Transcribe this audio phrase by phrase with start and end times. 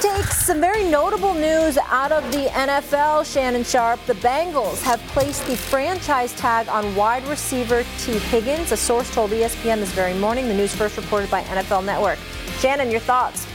[0.00, 3.30] Takes, some very notable news out of the NFL.
[3.30, 4.00] Shannon Sharpe.
[4.06, 8.72] the Bengals have placed the franchise tag on wide receiver Tee Higgins.
[8.72, 10.48] A source told ESPN this very morning.
[10.48, 12.18] The news first reported by NFL Network.
[12.60, 13.46] Shannon, your thoughts?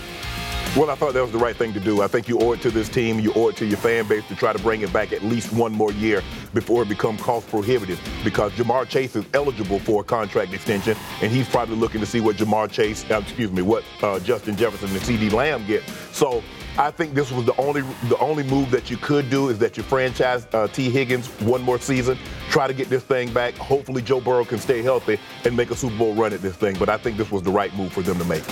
[0.75, 2.01] Well, I thought that was the right thing to do.
[2.01, 4.27] I think you owe it to this team, you owe it to your fan base
[4.27, 6.21] to try to bring it back at least one more year
[6.53, 11.31] before it becomes cost prohibitive because Ja'Marr Chase is eligible for a contract extension, and
[11.31, 14.89] he's probably looking to see what Ja'Marr Chase, uh, excuse me, what uh, Justin Jefferson
[14.89, 15.81] and CeeDee Lamb get.
[16.11, 16.43] So
[16.77, 19.77] I think this was the only the only move that you could do is that
[19.77, 22.17] you franchise uh, Tee Higgins one more season,
[22.49, 23.53] try to get this thing back.
[23.53, 26.75] Hopefully Joe Burrow can stay healthy and make a Super Bowl run at this thing.
[26.77, 28.43] But I think this was the right move for them to make.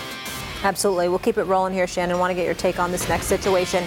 [0.63, 1.09] Absolutely.
[1.09, 2.17] We'll keep it rolling here, Shannon.
[2.19, 3.83] Want to get your take on this next situation.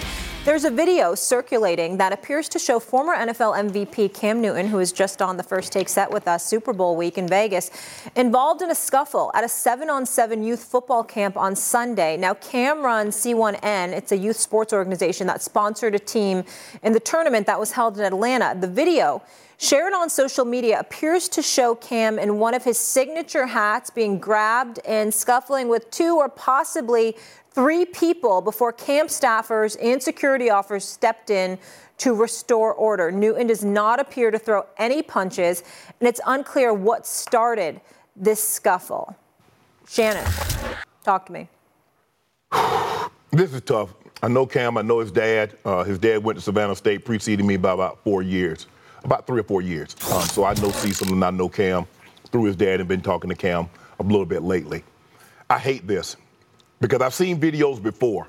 [0.47, 4.93] There's a video circulating that appears to show former NFL MVP Cam Newton, who is
[4.93, 7.69] just on the first take set with us Super Bowl week in Vegas,
[8.15, 12.15] involved in a scuffle at a seven on seven youth football camp on Sunday.
[12.15, 13.89] Now, Cam runs C1N.
[13.89, 16.45] It's a youth sports organization that sponsored a team
[16.81, 18.57] in the tournament that was held in Atlanta.
[18.57, 19.21] The video
[19.57, 24.17] shared on social media appears to show Cam in one of his signature hats being
[24.17, 27.17] grabbed and scuffling with two or possibly
[27.57, 31.57] three people before camp staffers and security officers stepped in
[31.97, 33.11] to restore order.
[33.11, 35.63] Newton does not appear to throw any punches,
[35.99, 37.81] and it's unclear what started
[38.15, 39.15] this scuffle.
[39.89, 40.23] Shannon,
[41.03, 41.49] talk to me.
[43.31, 43.95] This is tough.
[44.21, 44.77] I know Cam.
[44.77, 45.57] I know his dad.
[45.65, 48.67] Uh, his dad went to Savannah State, preceding me by about four years
[49.03, 49.95] about three or four years.
[50.11, 51.85] Um, so I know Cecil and I know Cam
[52.31, 53.69] through his dad and been talking to Cam
[53.99, 54.83] a little bit lately.
[55.49, 56.17] I hate this
[56.79, 58.27] because I've seen videos before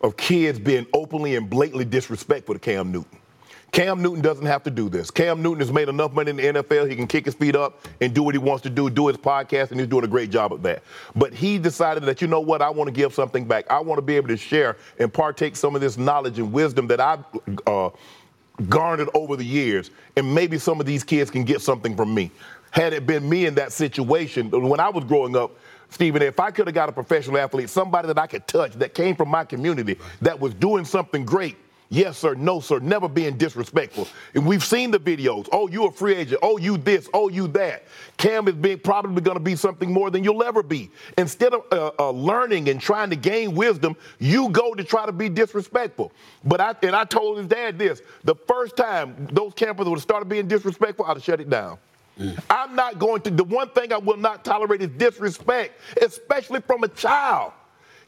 [0.00, 3.18] of kids being openly and blatantly disrespectful to Cam Newton.
[3.72, 5.10] Cam Newton doesn't have to do this.
[5.10, 6.90] Cam Newton has made enough money in the NFL.
[6.90, 9.16] He can kick his feet up and do what he wants to do, do his
[9.16, 10.82] podcast, and he's doing a great job of that.
[11.16, 13.70] But he decided that, you know what, I want to give something back.
[13.70, 16.86] I want to be able to share and partake some of this knowledge and wisdom
[16.88, 17.24] that I've
[17.66, 17.88] uh,
[18.68, 22.30] garnered over the years, and maybe some of these kids can get something from me.
[22.72, 25.52] Had it been me in that situation, when I was growing up,
[25.92, 28.94] Stephen, if I could have got a professional athlete, somebody that I could touch that
[28.94, 31.56] came from my community that was doing something great,
[31.92, 32.34] Yes, sir.
[32.34, 32.78] No, sir.
[32.78, 34.08] Never being disrespectful.
[34.32, 35.46] And we've seen the videos.
[35.52, 36.40] Oh, you a free agent.
[36.42, 37.06] Oh, you this.
[37.12, 37.84] Oh, you that.
[38.16, 40.90] Cam is being probably going to be something more than you'll ever be.
[41.18, 45.12] Instead of uh, uh, learning and trying to gain wisdom, you go to try to
[45.12, 46.12] be disrespectful.
[46.44, 50.02] But I and I told his dad this: the first time those campers would have
[50.02, 51.76] started being disrespectful, I'd have shut it down.
[52.18, 52.42] Mm.
[52.50, 53.30] I'm not going to.
[53.30, 57.52] The one thing I will not tolerate is disrespect, especially from a child.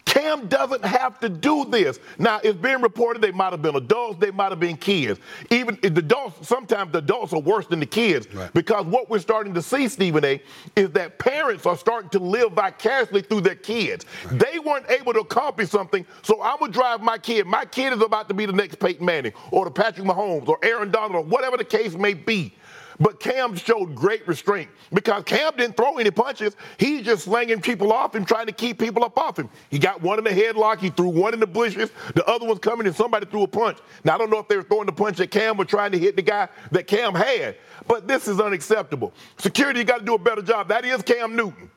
[0.04, 1.98] Cam doesn't have to do this.
[2.18, 5.18] Now, it's being reported they might have been adults, they might have been kids.
[5.50, 8.52] Even the adults, sometimes the adults are worse than the kids right.
[8.52, 10.42] because what we're starting to see, Stephen A.,
[10.76, 14.04] is that parents are starting to live vicariously through their kids.
[14.26, 14.40] Right.
[14.40, 17.46] They weren't able to accomplish something, so I'm gonna drive my kid.
[17.46, 20.58] My kid is about to be the next Peyton Manning or the Patrick Mahomes or
[20.62, 22.54] Aaron Donald or whatever the case may be.
[23.00, 26.56] But Cam showed great restraint because Cam didn't throw any punches.
[26.78, 29.48] He's just slanging people off him, trying to keep people up off him.
[29.70, 30.78] He got one in the headlock.
[30.78, 31.90] He threw one in the bushes.
[32.14, 33.78] The other one's coming and somebody threw a punch.
[34.04, 35.98] Now, I don't know if they were throwing the punch at Cam or trying to
[35.98, 37.56] hit the guy that Cam had,
[37.86, 39.12] but this is unacceptable.
[39.38, 40.68] Security got to do a better job.
[40.68, 41.70] That is Cam Newton.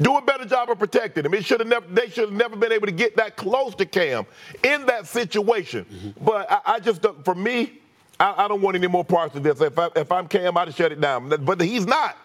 [0.00, 1.34] Do a better job of protecting him.
[1.34, 3.84] It should have never, they should have never been able to get that close to
[3.84, 4.24] Cam
[4.62, 5.84] in that situation.
[5.84, 6.24] Mm-hmm.
[6.24, 7.80] But I, I just, for me,
[8.20, 9.60] I, I, don't want any more parts of this.
[9.60, 11.28] If, I, if I'm Cam, I'd shut it down.
[11.28, 12.16] But he's not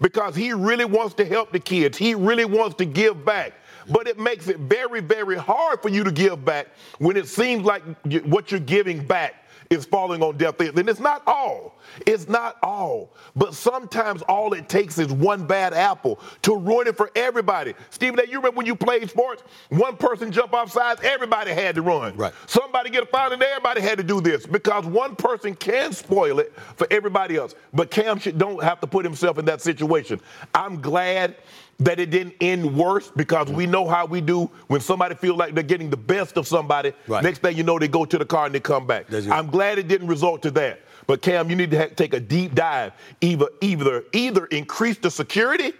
[0.00, 1.96] because he really wants to help the kids.
[1.96, 3.54] He really wants to give back.
[3.90, 7.64] But it makes it very, very hard for you to give back when it seems
[7.64, 7.82] like
[8.26, 10.74] what you're giving back is falling on deaf ears.
[10.76, 11.78] And it's not all.
[12.06, 13.14] It's not all.
[13.36, 17.74] But sometimes all it takes is one bad apple to ruin it for everybody.
[17.90, 19.42] Stephen, you remember when you played sports?
[19.68, 22.16] One person jump off sides, everybody had to run.
[22.16, 22.32] Right.
[22.46, 26.38] Somebody get a foul, and everybody had to do this because one person can spoil
[26.38, 27.54] it for everybody else.
[27.72, 30.20] But Cam should, don't have to put himself in that situation.
[30.54, 31.36] I'm glad
[31.80, 35.54] that it didn't end worse because we know how we do when somebody feels like
[35.54, 36.92] they're getting the best of somebody.
[37.06, 37.22] Right.
[37.22, 39.06] Next thing you know, they go to the car and they come back.
[39.12, 40.80] I'm glad it didn't result to that.
[41.06, 42.92] But Cam, you need to ha- take a deep dive.
[43.20, 45.72] Either either either increase the security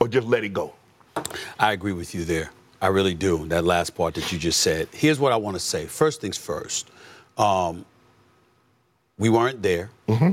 [0.00, 0.72] or just let it go.
[1.58, 2.50] I agree with you there.
[2.80, 3.46] I really do.
[3.48, 4.88] That last part that you just said.
[4.92, 5.86] Here's what I want to say.
[5.86, 6.90] First things first.
[7.38, 7.84] Um,
[9.18, 9.90] we weren't there.
[10.08, 10.30] Mm-hmm.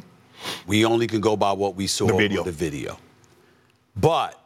[0.65, 2.43] We only can go by what we saw The video.
[2.43, 2.97] the video.
[3.95, 4.39] But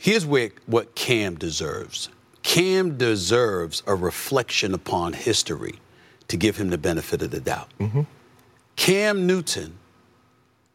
[0.00, 2.08] here's where what Cam deserves.
[2.42, 5.78] Cam deserves a reflection upon history
[6.28, 7.68] to give him the benefit of the doubt.
[7.78, 8.02] Mm-hmm.
[8.76, 9.74] Cam Newton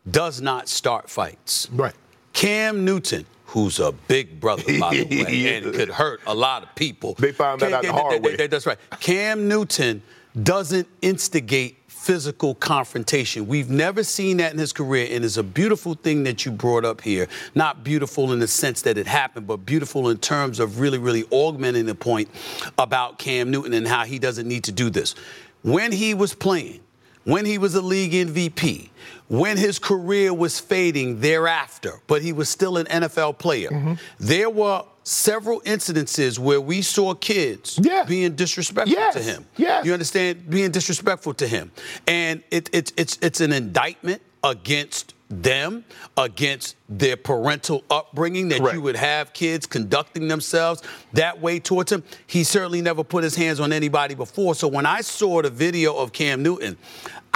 [0.10, 1.68] does not start fights.
[1.72, 1.96] Right.
[2.34, 6.62] Cam Newton, who's a big brother, by the way, He and could hurt a lot
[6.64, 7.16] of people.
[7.16, 8.36] They found that Cam- out the hard that- way.
[8.36, 8.78] that- That's right.
[9.00, 10.02] Cam Newton
[10.44, 13.48] doesn't instigate physical confrontation.
[13.48, 16.86] We've never seen that in his career, and it's a beautiful thing that you brought
[16.86, 17.28] up here.
[17.56, 21.24] Not beautiful in the sense that it happened, but beautiful in terms of really, really
[21.32, 22.30] augmenting the point
[22.78, 25.16] about Cam Newton and how he doesn't need to do this.
[25.64, 26.82] When he was playing,
[27.26, 28.90] when he was a league MVP,
[29.28, 33.94] when his career was fading thereafter, but he was still an NFL player, Mm-hmm.
[34.20, 38.04] there were several incidences where we saw kids Yeah.
[38.08, 39.14] being disrespectful Yes.
[39.16, 39.46] to him.
[39.58, 39.86] Yes.
[39.86, 40.50] You understand?
[40.50, 41.72] Being disrespectful to him.
[42.08, 45.84] And it, it, it's, it's an indictment against them,
[46.18, 48.76] against their parental upbringing, that Correct.
[48.76, 50.84] you would have kids conducting themselves
[51.14, 52.04] that way towards him.
[52.28, 54.56] He certainly never put his hands on anybody before.
[54.56, 56.78] So when I saw the video of Cam Newton,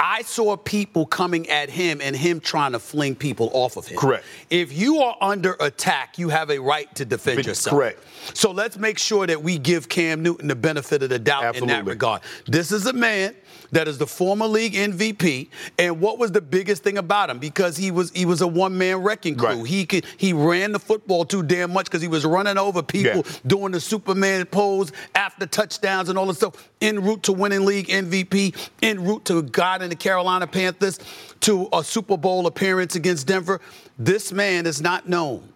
[0.02, 3.98] I saw people coming at him and him trying to fling people off of him.
[3.98, 4.24] Correct.
[4.48, 7.76] If you are under attack, you have a right to defend yourself.
[7.76, 8.02] Correct.
[8.32, 11.66] So let's make sure that we give Cam Newton the benefit of the doubt in
[11.66, 12.22] that regard.
[12.46, 13.34] This is a man
[13.72, 17.38] that is the former league MVP, and what was the biggest thing about him?
[17.38, 19.48] Because he was he was a one man wrecking crew.
[19.48, 19.66] Right.
[19.66, 23.24] He could he ran the football too damn much because he was running over people,
[23.26, 23.32] Yeah.
[23.46, 26.54] doing the Superman pose after touchdowns and all this stuff.
[26.80, 30.98] En route to winning league MVP, en route to God and the Carolina Panthers,
[31.40, 33.60] to a Super Bowl appearance against Denver.
[33.98, 35.52] This man is not known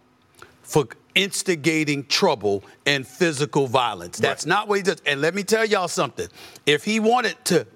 [0.62, 4.18] for instigating trouble and physical violence.
[4.18, 4.48] That's Right.
[4.48, 4.96] not what he does.
[5.06, 6.28] And let me tell y'all something.
[6.66, 7.66] If he wanted to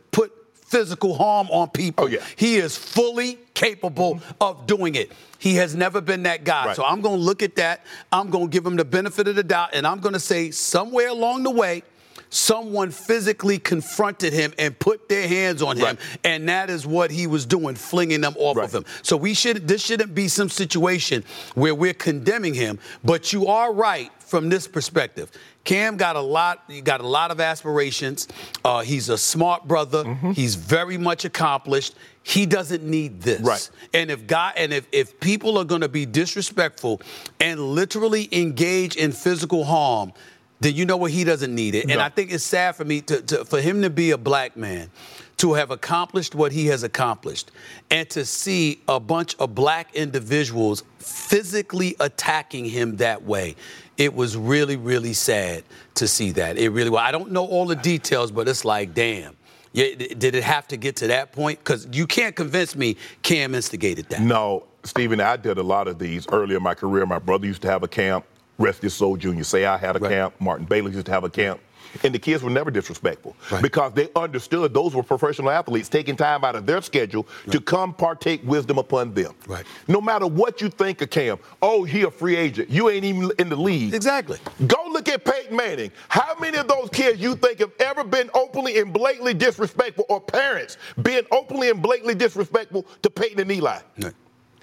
[0.68, 2.18] physical harm on people, Oh, yeah.
[2.36, 5.10] he is fully capable of doing it.
[5.38, 6.66] He has never been that guy.
[6.66, 6.76] Right.
[6.76, 7.84] So I'm going to look at that.
[8.12, 9.70] I'm going to give him the benefit of the doubt.
[9.72, 11.82] And I'm going to say somewhere along the way,
[12.30, 15.84] someone physically confronted him and put their hands on him.
[15.84, 15.98] Right.
[16.24, 18.64] And that is what he was doing, flinging them off Right.
[18.64, 18.84] of him.
[19.02, 23.72] So we should this shouldn't be some situation where we're condemning him, but you are
[23.72, 25.30] right from this perspective.
[25.64, 28.28] Cam got a lot, he got a lot of aspirations.
[28.64, 30.04] Uh, he's a smart brother.
[30.04, 30.32] Mm-hmm.
[30.32, 31.94] He's very much accomplished.
[32.22, 33.40] He doesn't need this.
[33.40, 33.70] Right.
[33.94, 37.00] And if God and if, if people are going to be disrespectful
[37.40, 40.12] and literally engage in physical harm,
[40.60, 41.90] then you know what he doesn't need it.
[41.90, 44.56] And I think it's sad for me to, to for him to be a black
[44.56, 44.90] man,
[45.38, 47.50] to have accomplished what he has accomplished,
[47.90, 53.54] and to see a bunch of black individuals physically attacking him that way.
[53.96, 55.64] It was really, really sad
[55.94, 56.56] to see that.
[56.56, 57.00] It really was.
[57.00, 59.36] I don't know all the details, but it's like, damn.
[59.72, 61.58] Yeah, did it have to get to that point?
[61.58, 64.22] Because you can't convince me Cam instigated that.
[64.22, 67.04] No, Stephen, I did a lot of these earlier in my career.
[67.04, 68.24] My brother used to have a camp.
[68.58, 69.44] Rest his soul, Junior.
[69.44, 70.10] Say I had a Right.
[70.10, 70.34] camp.
[70.40, 71.60] Martin Bailey used to have a camp.
[72.04, 73.62] And the kids were never disrespectful Right.
[73.62, 77.94] because they understood those were professional athletes taking time out of their schedule to come
[77.94, 79.32] partake wisdom upon them.
[79.46, 79.64] Right.
[79.86, 82.68] No matter what you think of Cam, oh, he a free agent.
[82.68, 83.94] You ain't even in the league.
[83.94, 84.38] Exactly.
[84.66, 85.90] Go look at Peyton Manning.
[86.08, 90.20] How many of those kids you think have ever been openly and blatantly disrespectful, or
[90.20, 93.78] parents being openly and blatantly disrespectful to Peyton and Eli?
[94.02, 94.12] Right.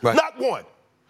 [0.03, 0.15] Right.
[0.15, 0.63] Not one.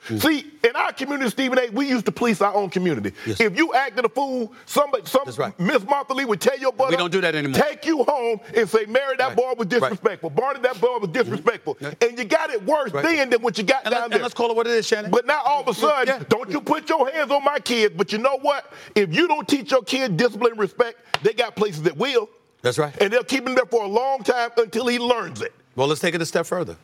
[0.07, 0.21] Mm.
[0.21, 3.11] See, in our community, Stephen A., we used to police our own community.
[3.25, 3.39] Yes.
[3.39, 5.59] If you acted a fool, somebody, some That's right.
[5.59, 6.91] Miss Martha Lee would tell your brother.
[6.91, 7.59] We don't do that anymore.
[7.59, 9.35] Take you home and say, Mary, that Right.
[9.35, 9.69] boy was Right.
[9.69, 10.29] disrespectful.
[10.29, 11.13] Barney, that boy was mm.
[11.13, 11.77] disrespectful.
[11.79, 11.93] Yeah.
[12.01, 13.03] And you got it worse Right.
[13.03, 14.17] then than what you got And, down let, there.
[14.17, 15.09] and let's call it what it is, Shannon.
[15.09, 16.23] But now all of a sudden, Yeah.
[16.29, 17.95] don't you put your hands on my kids.
[17.97, 18.71] But you know what?
[18.93, 22.29] If you don't teach your kid discipline and respect, they got places that will.
[22.61, 22.93] That's right.
[23.01, 25.53] And they'll keep him there for a long time until he learns it.
[25.75, 26.77] Well, let's take it a step further.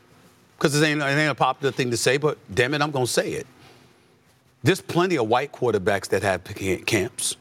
[0.62, 3.08] Because it ain't, it ain't a popular thing to say, but damn it, I'm going
[3.08, 3.48] to say it.
[4.62, 6.44] There's plenty of white quarterbacks that have
[6.86, 7.36] camps.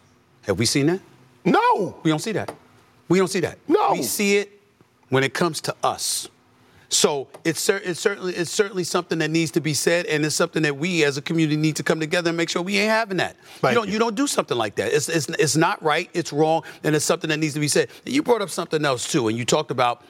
[0.47, 1.00] Have we seen that?
[1.45, 1.99] No.
[2.03, 2.50] We don't see that.
[3.11, 3.59] We don't see that.
[3.69, 3.93] No.
[3.93, 4.59] We see it
[5.11, 6.31] when it comes to us.
[6.89, 10.35] So it's, cer- it's certainly it's certainly something that needs to be said, and it's
[10.35, 12.91] something that we as a community need to come together and make sure we ain't
[12.91, 13.37] having that.
[13.59, 13.93] Thank you don't you.
[13.93, 14.95] you don't do something like that.
[14.95, 16.09] It's, it's it's not right.
[16.15, 17.91] It's wrong, and it's something that needs to be said.
[18.07, 20.03] You brought up something else too, and you talked about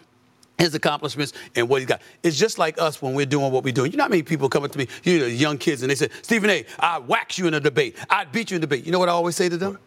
[0.60, 2.02] his accomplishments and what he got.
[2.22, 3.90] It's just like us when we're doing what we're doing.
[3.90, 5.94] You know how many people come up to me, you know, young kids, and they
[5.94, 7.96] say, Stephen A., I'd wax you in a debate.
[8.08, 8.84] I'd beat you in a debate.
[8.84, 9.78] You know what I always say to them?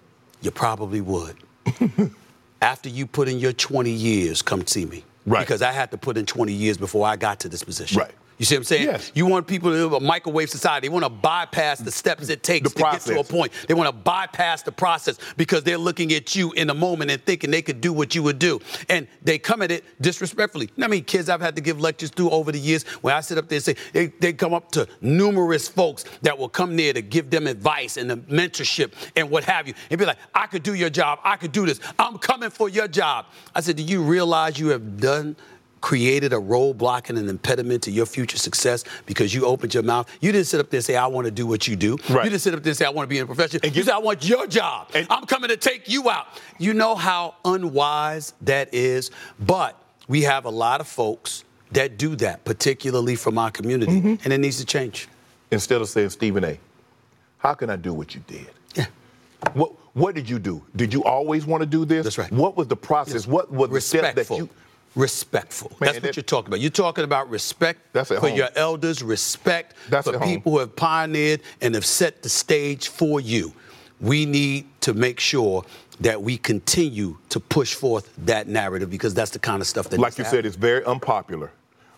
[0.42, 1.38] You probably would.
[2.62, 5.04] After you put in your 20 years, come see me.
[5.26, 5.40] Right.
[5.40, 8.00] Because I had to put in 20 years before I got to this position.
[8.00, 8.12] Right.
[8.38, 8.84] You see what I'm saying?
[8.84, 9.12] Yes.
[9.14, 10.88] You want people to live a microwave society.
[10.88, 13.54] They want to bypass the steps it takes to get to a point.
[13.68, 17.24] They want to bypass the process because they're looking at you in the moment and
[17.24, 18.60] thinking they could do what you would do.
[18.90, 20.70] And they come at it disrespectfully.
[20.82, 23.38] I mean, kids I've had to give lectures to over the years where I sit
[23.38, 26.94] up there and say, they, they come up to numerous folks that will come there
[26.94, 29.74] to give them advice and the mentorship and what have you.
[29.90, 31.20] And be like, I could do your job.
[31.24, 31.80] I could do this.
[32.00, 33.28] I'm coming for your job.
[33.54, 35.36] I said, do you realize you have done
[35.88, 40.10] created a roadblock and an impediment to your future success because you opened your mouth.
[40.22, 41.98] You didn't sit up there and say, I want to do what you do.
[42.10, 42.24] Right.
[42.24, 43.60] You didn't sit up there and say, I want to be in a profession.
[43.64, 44.88] And you you- said, I want your job.
[44.96, 46.28] And- I'm coming to take you out.
[46.58, 49.12] You know how unwise that is?
[49.42, 54.16] But we have a lot of folks that do that, particularly from our community, Mm-hmm.
[54.24, 55.10] and it needs to change.
[55.52, 56.58] Instead of saying, Stephen A.,
[57.40, 58.48] how can I do what you did?
[58.74, 58.86] Yeah.
[59.54, 60.64] What What did you do?
[60.78, 62.06] Did you always want to do this?
[62.06, 62.32] That's right.
[62.32, 63.28] What was the process?
[63.28, 64.48] What was the step that you?
[64.96, 65.70] Respectful.
[65.72, 66.60] Man, that's what that- you're talking about.
[66.62, 68.36] You're talking about respect for home.
[68.36, 70.30] your elders, respect That's for at home.
[70.30, 73.54] people who have pioneered and have set the stage for you.
[74.00, 75.64] We need to make sure
[76.02, 80.00] that we continue to push forth that narrative because that's the kind of stuff that
[80.00, 81.52] Like you said, it's very unpopular,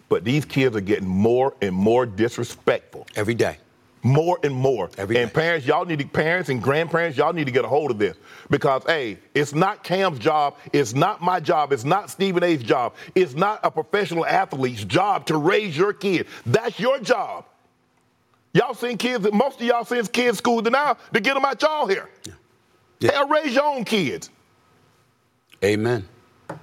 [0.09, 3.07] but these kids are getting more and more disrespectful.
[3.15, 3.57] every day.
[4.05, 4.89] More and more.
[4.99, 5.33] Every and day.
[5.33, 8.15] parents, y'all need to, parents and grandparents, y'all need to get a hold of this
[8.51, 12.93] because, hey, it's not Cam's job, it's not my job, it's not Stephen A's job,
[13.15, 16.27] it's not a professional athlete's job to raise your kid.
[16.45, 17.45] That's your job.
[18.53, 21.59] Y'all send kids, most of y'all send kids school to now to get them out
[21.61, 22.07] y'all here.
[22.99, 23.11] Yeah.
[23.11, 24.29] Hell, raise your own kids.
[25.63, 26.07] Amen.
[26.51, 26.59] All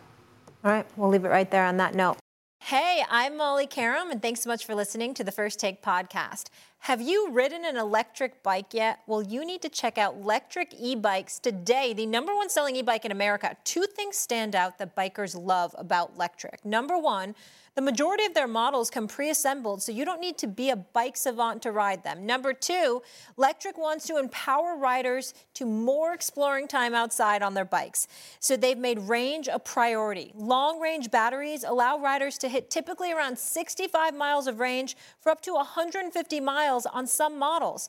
[0.63, 2.22] right, we'll leave it right there on that note.
[2.67, 6.45] Hey, I'm Molly Qerim, and thanks so much for listening to the First Take podcast.
[6.79, 9.01] Have you ridden an electric bike yet?
[9.09, 12.83] Well, you need to check out Electric E Bikes today, the number one selling e
[12.83, 13.57] bike in America.
[13.65, 16.65] Two things stand out that bikers love about Lectric.
[16.65, 17.35] Number one,
[17.75, 20.77] the majority of their models come pre assembled, so you don't need to be a
[20.77, 22.27] bike savant to ride them.
[22.27, 23.03] Number two,
[23.39, 28.09] Lectric wants to empower riders to more exploring time outside on their bikes.
[28.41, 30.33] So they've made range a priority.
[30.35, 35.41] Long range batteries allow riders to hit typically around 65 miles of range for up
[35.43, 37.89] to 150 miles on some models.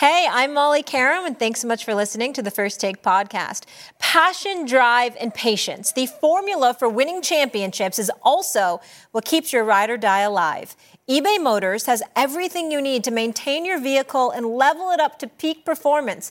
[0.00, 3.62] Hey, I'm Molly Qerim, and thanks so much for listening to the First Take podcast.
[3.98, 5.90] Passion, drive, and patience.
[5.90, 10.76] The formula for winning championships is also what keeps your ride or die alive.
[11.08, 15.28] eBay Motors has everything you need to maintain your vehicle and level it up to
[15.28, 16.30] peak performance.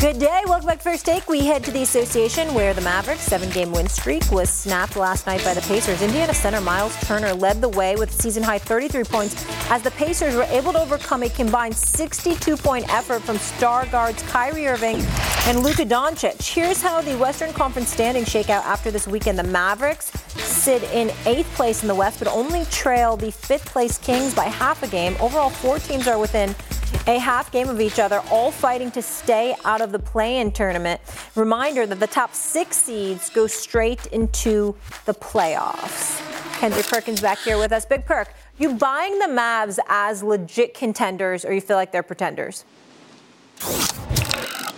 [0.00, 0.40] Good day.
[0.46, 1.28] Welcome back to First Take.
[1.28, 5.26] We head to the association where the Mavericks' seven game win streak was snapped last
[5.26, 6.00] night by the Pacers.
[6.00, 10.34] Indiana center Miles Turner led the way with season high 33 points as the Pacers
[10.34, 14.96] were able to overcome a combined 62 point effort from star guards Kyrie Irving
[15.44, 16.50] and Luka Doncic.
[16.50, 19.38] Here's how the Western Conference standings shake out after this weekend.
[19.38, 23.98] The Mavericks sit in eighth place in the West, but only trail the fifth place
[23.98, 25.14] Kings by half a game.
[25.20, 26.54] Overall, four teams are within
[27.06, 31.00] a half game of each other, all fighting to stay out of the play-in tournament.
[31.34, 36.20] Reminder that the top six seeds go straight into the playoffs.
[36.58, 37.86] Kendrick Perkins back here with us.
[37.86, 42.64] Big Perk, you buying the Mavs as legit contenders, or you feel like they're pretenders?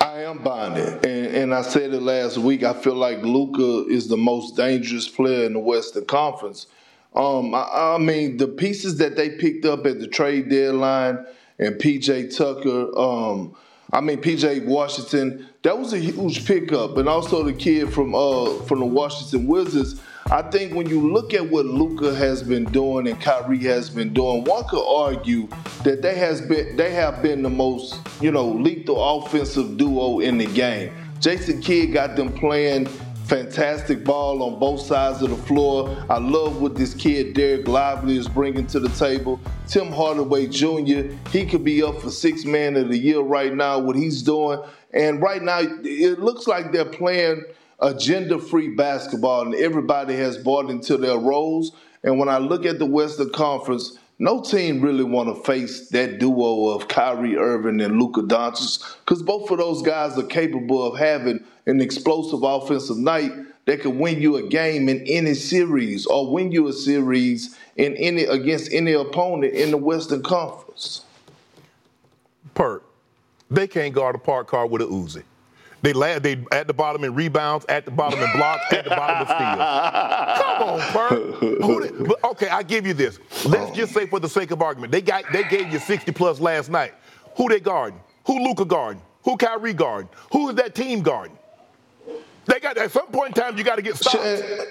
[0.01, 2.63] I am buying it, and, and I said it last week.
[2.63, 6.67] I feel like Luka is the most dangerous player in the Western Conference.
[7.15, 11.27] Um, I, I mean, the pieces that they picked up at the trade deadline
[11.59, 12.97] and PJ Tucker.
[12.99, 13.57] Um,
[13.93, 15.49] I mean, PJ Washington.
[15.63, 20.01] That was a huge pickup, and also the kid from uh, from the Washington Wizards.
[20.31, 24.15] I think when you look at what Luka has been doing and Kyrie has been
[24.15, 25.47] doing, one could argue
[25.85, 30.39] that they has been they have been the most you know lethal offensive duo in
[30.39, 30.93] the game.
[31.21, 32.89] Jason Kidd got them playing
[33.33, 35.97] Fantastic ball on both sides of the floor.
[36.11, 39.41] I love what this kid Dereck Lively is bringing to the table.
[39.67, 41.15] Tim Hardaway Jr.
[41.31, 43.79] He could be up for six man of the year right now.
[43.79, 44.61] What he's doing,
[44.93, 47.45] and right now it looks like they're playing
[47.81, 51.73] agenda-free basketball, and everybody has bought into their roles.
[52.05, 56.19] And when I look at the Western Conference, no team really want to face that
[56.19, 60.99] duo of Kyrie Irving and Luka Doncic because both of those guys are capable of
[60.99, 63.33] having an explosive offensive night
[63.67, 67.95] that could win you a game in any series or win you a series in
[67.97, 71.05] any against any opponent in the Western Conference.
[72.55, 72.85] Perk,
[73.51, 75.23] they can't guard a park car with a Uzi.
[75.83, 78.91] They lad, they at the bottom in rebounds, at the bottom in blocks, at the
[78.91, 79.59] bottom of steals.
[80.39, 82.25] Come on, Perk.
[82.25, 83.19] okay, I give you this.
[83.45, 86.41] Let's just say for the sake of argument, they got they gave you 60 plus
[86.41, 86.95] last night.
[87.37, 88.01] Who they guarding?
[88.27, 89.03] Who Luka guarding?
[89.25, 90.09] Who Kyrie guarding?
[90.33, 91.37] Who is that team guarding?
[92.47, 94.17] They got at some point in time you got to get stopped.
[94.17, 94.65] Uh,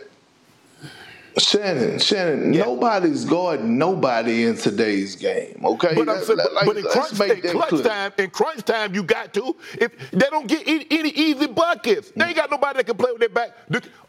[1.37, 2.65] Shannon, Shannon, yeah.
[2.65, 5.61] nobody's guarding nobody in today's game.
[5.63, 9.33] Okay, but, saying, like, but in crunch, in crunch time, in crunch time, you got
[9.35, 9.55] to.
[9.73, 13.11] If they don't get any, any easy buckets, they ain't got nobody that can play
[13.11, 13.51] with their back.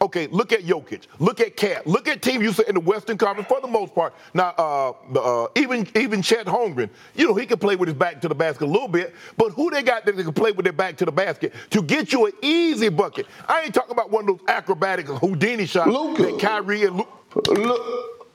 [0.01, 3.47] Okay, look at Jokic, look at Cat, look at team you in the Western Conference
[3.47, 4.13] for the most part.
[4.33, 8.19] Now, uh, uh, even even Chet Holmgren, you know he can play with his back
[8.21, 10.73] to the basket a little bit, but who they got that can play with their
[10.73, 13.27] back to the basket to get you an easy bucket?
[13.47, 16.23] I ain't talking about one of those acrobatic Houdini shots Luka.
[16.23, 17.12] that Kyrie and Luke.
[17.35, 18.27] Look,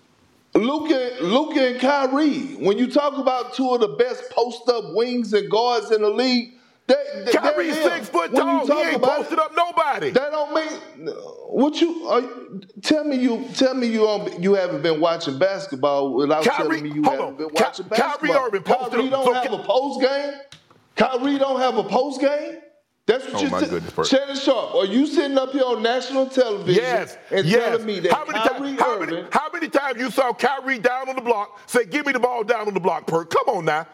[0.54, 2.54] Luka, Luka and Kyrie.
[2.56, 6.54] When you talk about two of the best post-up wings and guards in the league,
[6.86, 6.94] they,
[7.26, 8.66] they, Kyrie's six foot tall.
[8.66, 10.10] He ain't posted up nobody.
[10.10, 11.08] That don't mean
[11.50, 12.22] what you are,
[12.82, 13.16] tell me.
[13.16, 17.02] You tell me you um, you haven't been watching basketball without Kyrie, telling me you
[17.02, 17.36] haven't on.
[17.36, 18.36] been watching Ky- basketball.
[18.38, 18.62] Kyrie, Irving.
[18.62, 20.32] Kyrie don't so have a post game.
[20.96, 22.56] Kyrie don't have a post game.
[23.08, 24.06] That's what oh you said.
[24.06, 27.70] Shannon Sharpe, are you sitting up here on national television yes, and yes.
[27.70, 30.78] telling me that how many, Kyrie ta- how, many, how many times you saw Kyrie
[30.78, 33.30] down on the block say, give me the ball down on the block, Perk?
[33.30, 33.86] Come on now.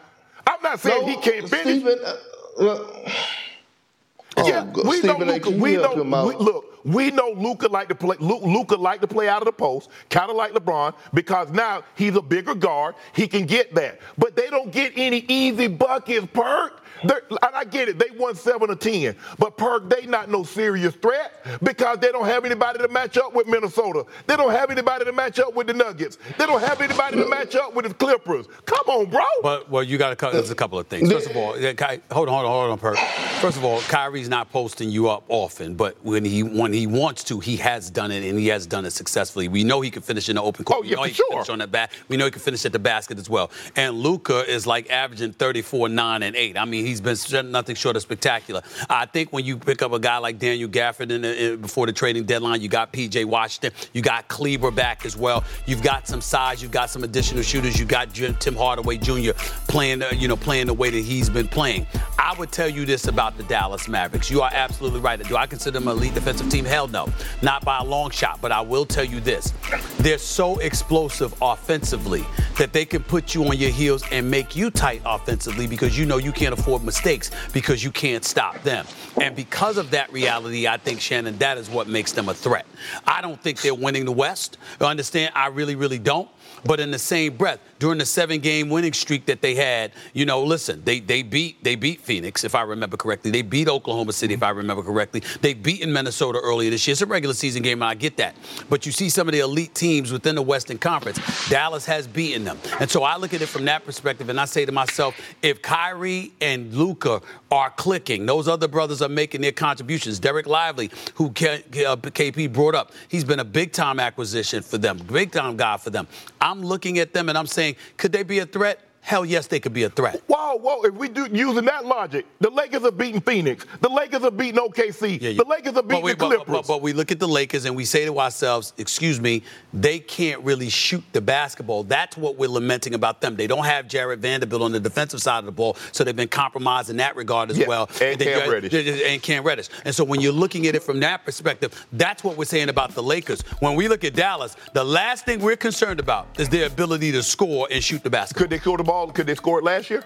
[0.45, 1.81] I'm not saying no, he can't finish.
[1.81, 2.17] Stephen, uh,
[2.59, 5.49] uh, yeah, oh, we Stephen know Luka.
[5.49, 6.25] We know.
[6.25, 8.17] We, look, we know Luka like to play.
[8.19, 12.17] Luka like to play out of the post, kind of like LeBron, because now he's
[12.17, 12.95] a bigger guard.
[13.13, 16.27] He can get that, but they don't get any easy buckets.
[16.33, 16.81] Perk.
[17.03, 20.43] They're, and I get it, they won seven or ten, but Perk, they not no
[20.43, 24.05] serious threat because they don't have anybody to match up with Minnesota.
[24.27, 26.17] They don't have anybody to match up with the Nuggets.
[26.37, 28.47] They don't have anybody to match up with the Clippers.
[28.65, 29.23] Come on, bro.
[29.41, 30.15] But well, you got to.
[30.15, 30.33] Cut.
[30.33, 31.11] There's a couple of things.
[31.11, 32.97] First of all, hold on, hold on, hold on, Perk.
[33.41, 37.23] First of all, Kyrie's not posting you up often, but when he when he wants
[37.25, 39.47] to, he has done it, and he has done it successfully.
[39.47, 40.81] We know he can finish in the open court.
[40.81, 41.25] Oh, yeah, we know he sure.
[41.29, 41.91] can finish on that bat.
[42.07, 43.51] We know he can finish at the basket as well.
[43.75, 46.57] And Luka is like averaging 34, 9, and 8.
[46.57, 48.61] I mean, he's been nothing short of spectacular.
[48.89, 51.85] I think when you pick up a guy like Daniel Gafford in the, in, before
[51.85, 53.25] the trading deadline, you got P.J.
[53.25, 55.43] Washington, you got Kleber back as well.
[55.65, 57.79] You've got some size, you've got some additional shooters.
[57.79, 59.31] You got Tim Hardaway Jr.
[59.67, 61.85] playing, uh, you know, playing the way that he's been playing.
[62.17, 64.31] I would tell you this about the Dallas Mavericks.
[64.31, 65.21] You are absolutely right.
[65.21, 66.65] Do I consider them an elite defensive team?
[66.65, 67.07] Hell no,
[67.41, 68.39] not by a long shot.
[68.41, 69.53] But I will tell you this:
[69.99, 72.25] they're so explosive offensively
[72.57, 76.05] that they can put you on your heels and make you tight offensively because you
[76.05, 78.85] know you can't afford mistakes because you can't stop them.
[79.21, 82.65] And because of that reality, I think, Shannon, that is what makes them a threat.
[83.05, 84.57] I don't think they're winning the West.
[84.81, 85.31] Understand?
[85.35, 86.29] I really, really don't.
[86.63, 90.43] But in the same breath, during the seven-game winning streak that they had, you know,
[90.43, 93.31] listen, they they beat they beat Phoenix, if I remember correctly.
[93.31, 95.21] They beat Oklahoma City, if I remember correctly.
[95.41, 96.93] They've beaten Minnesota earlier this year.
[96.93, 98.35] It's a regular season game, and I get that.
[98.69, 101.19] But you see some of the elite teams within the Western Conference.
[101.49, 102.57] Dallas has beaten them.
[102.79, 105.61] And so I look at it from that perspective, and I say to myself, if
[105.61, 110.19] Kyrie and Luka are clicking, those other brothers are making their contributions.
[110.19, 115.57] Dereck Lively, who KP uh, brought up, he's been a big-time acquisition for them, big-time
[115.57, 116.07] guy for them.
[116.41, 118.79] I'm looking at them and I'm saying, could they be a threat?
[119.05, 120.23] Hell yes, they could be a threat.
[120.25, 120.81] Whoa, whoa!
[120.81, 123.63] If we do using that logic, the Lakers are beating Phoenix.
[123.79, 125.21] The Lakers are beating OKC.
[125.21, 125.43] Yeah, yeah.
[125.43, 126.45] The Lakers are beating we, the Clippers.
[126.47, 129.43] But, but, but, we look at the Lakers and we say to ourselves, "Excuse me,
[129.71, 133.35] they can't really shoot the basketball." That's what we're lamenting about them.
[133.35, 136.27] They don't have Jarred Vanderbilt on the defensive side of the ball, so they've been
[136.27, 137.87] compromised in that regard as yeah, well.
[138.01, 138.73] And, and Cam Reddish.
[138.73, 139.69] And Cam Reddish.
[139.85, 142.95] And so when you're looking at it from that perspective, that's what we're saying about
[142.95, 143.43] the Lakers.
[143.59, 147.21] When we look at Dallas, the last thing we're concerned about is their ability to
[147.21, 148.45] score and shoot the basketball.
[148.45, 148.94] Could they score the ball?
[149.13, 149.89] Could they score it last?
[149.89, 150.03] year?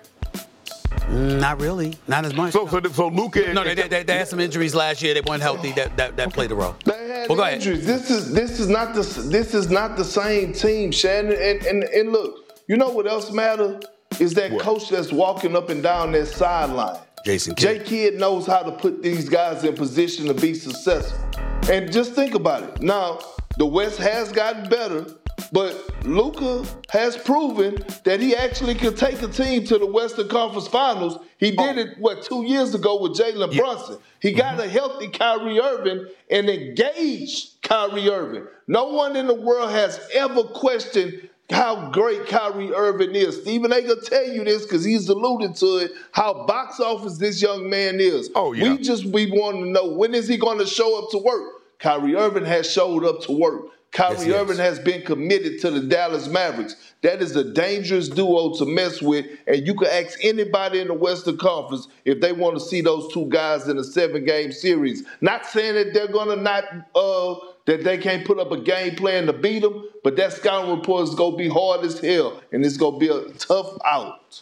[1.10, 2.54] Mm, not really, not as much.
[2.54, 3.54] So, so, so Luka.
[3.54, 5.14] No, they, they, they, had some injuries last year.
[5.14, 5.72] They weren't healthy.
[5.72, 6.76] That that, that played a role.
[6.86, 7.86] They had well, injuries.
[7.86, 11.38] This is this is not the this is not the same team, Shannon.
[11.40, 13.84] And and, and look, you know what else matters
[14.20, 14.62] is that what?
[14.62, 17.00] coach that's walking up and down that sideline.
[17.26, 17.80] Jason Kidd.
[17.80, 21.20] Jay Kidd knows how to put these guys in position to be successful.
[21.70, 22.82] And just think about it.
[22.82, 23.20] Now,
[23.58, 25.06] the West has gotten better,
[25.52, 30.68] but Luka has proven that he actually can take a team to the Western Conference
[30.68, 31.20] Finals.
[31.38, 31.82] He did oh.
[31.82, 33.62] it what two years ago with Jalen yeah.
[33.62, 33.98] Brunson.
[34.22, 34.62] He got mm-hmm.
[34.62, 38.46] a healthy Kyrie Irving and engaged Kyrie Irving.
[38.68, 43.42] No one in the world has ever questioned how great Kyrie Irving is.
[43.42, 43.82] Stephen A.
[43.82, 48.00] gonna tell you this because he's alluded to it, how box office this young man
[48.00, 48.30] is.
[48.36, 48.74] Oh, yeah.
[48.74, 51.54] We just we want to know when is he going to show up to work?
[51.80, 53.66] Kyrie Irving has showed up to work.
[53.92, 54.78] Kyrie yes, Irving yes.
[54.78, 56.76] has been committed to the Dallas Mavericks.
[57.02, 60.94] That is a dangerous duo to mess with, and you can ask anybody in the
[60.94, 65.04] Western Conference if they want to see those two guys in a seven-game series.
[65.22, 68.96] Not saying that they're going to not uh, that they can't put up a game
[68.96, 72.42] plan to beat them, but that scouting report is going to be hard as hell,
[72.52, 74.42] and it's going to be a tough out.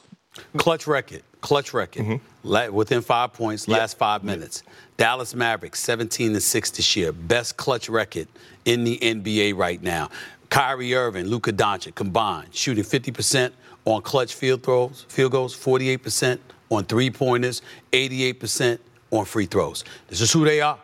[0.58, 2.06] Clutch record, clutch record.
[2.06, 2.74] Mm-hmm.
[2.76, 4.00] within five points, last yep.
[4.00, 4.64] five minutes.
[4.98, 7.12] Dallas Mavericks, 17 to 6 this year.
[7.12, 8.28] Best clutch record
[8.68, 10.10] in the NBA right now.
[10.50, 13.52] Kyrie Irving, Luka Doncic combined, shooting 50%
[13.86, 16.38] on clutch field throws, field goals, 48%
[16.70, 17.62] on three pointers,
[17.94, 18.78] 88%
[19.12, 19.84] on free throws.
[20.10, 20.78] This is who they are.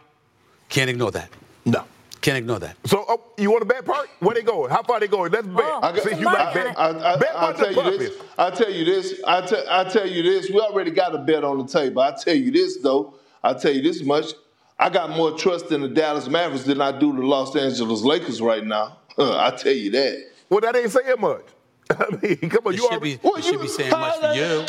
[0.69, 1.30] Can't ignore that.
[1.65, 1.84] No.
[2.22, 2.78] Can't ignore that.
[2.86, 4.08] So, oh, you want to bet part?
[4.19, 4.72] Where they going?
[4.72, 5.34] How far they going?
[5.34, 5.65] Let's bet.
[5.65, 6.80] Oh, I, got, you I, bet.
[6.80, 8.22] I, I, bet I'll tell you this.
[8.38, 9.22] I'll tell you this.
[9.28, 10.50] I'll, t- I'll tell you this.
[10.50, 12.02] We already got a bet on the table.
[12.02, 13.15] I'll tell you this, though.
[13.43, 14.32] I'll tell you this much.
[14.84, 18.41] I got more trust in the Dallas Mavericks than I do the Los Angeles Lakers
[18.41, 18.98] right now.
[19.17, 20.26] I tell you that.
[20.50, 21.46] Well, that ain't saying much.
[21.89, 24.34] I mean, come on, it you should be, well, it should be saying much for
[24.34, 24.65] you.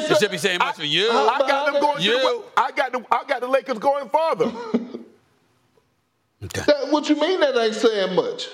[0.00, 1.08] It should be saying much for you.
[1.12, 2.02] I got them going.
[2.02, 2.44] You.
[2.56, 4.52] I got the I got the Lakers going farther.
[6.44, 6.62] Okay.
[6.66, 8.48] That, what you mean that ain't saying much?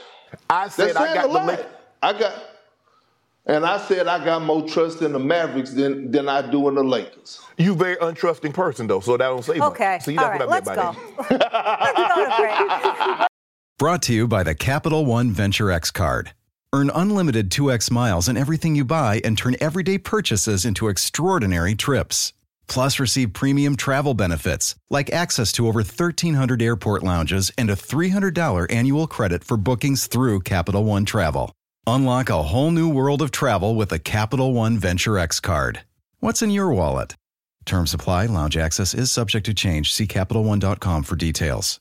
[0.51, 1.66] I said I got the Lakers.
[2.03, 2.35] I got,
[3.48, 6.74] and I said I got more trust in the Mavericks than than I do in
[6.76, 7.40] the Lakers.
[7.56, 9.72] You very untrusting person though, so that don't say much.
[9.72, 9.98] Okay.
[10.00, 10.94] So you All right, let's go.
[13.78, 16.32] Brought to you by the Capital One Venture X card.
[16.74, 22.34] Earn unlimited 2x miles on everything you buy and turn everyday purchases into extraordinary trips.
[22.66, 28.70] Plus, receive premium travel benefits like access to over 1,300 airport lounges and a $300
[28.70, 31.50] annual credit for bookings through Capital One Travel.
[31.88, 35.85] Unlock a whole new world of travel with a Capital One Venture X card.
[36.20, 37.16] What's in your wallet?
[37.64, 39.90] Term supply, lounge access is subject to change.
[39.90, 41.81] See CapitalOne.com for details.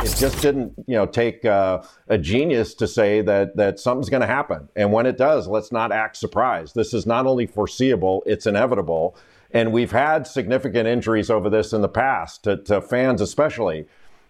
[0.00, 4.20] It just didn't, you know, take uh, a genius to say that that something's going
[4.20, 6.74] to happen, and when it does, let's not act surprised.
[6.74, 9.16] This is not only foreseeable; it's inevitable,
[9.50, 13.86] and we've had significant injuries over this in the past to, to fans, especially,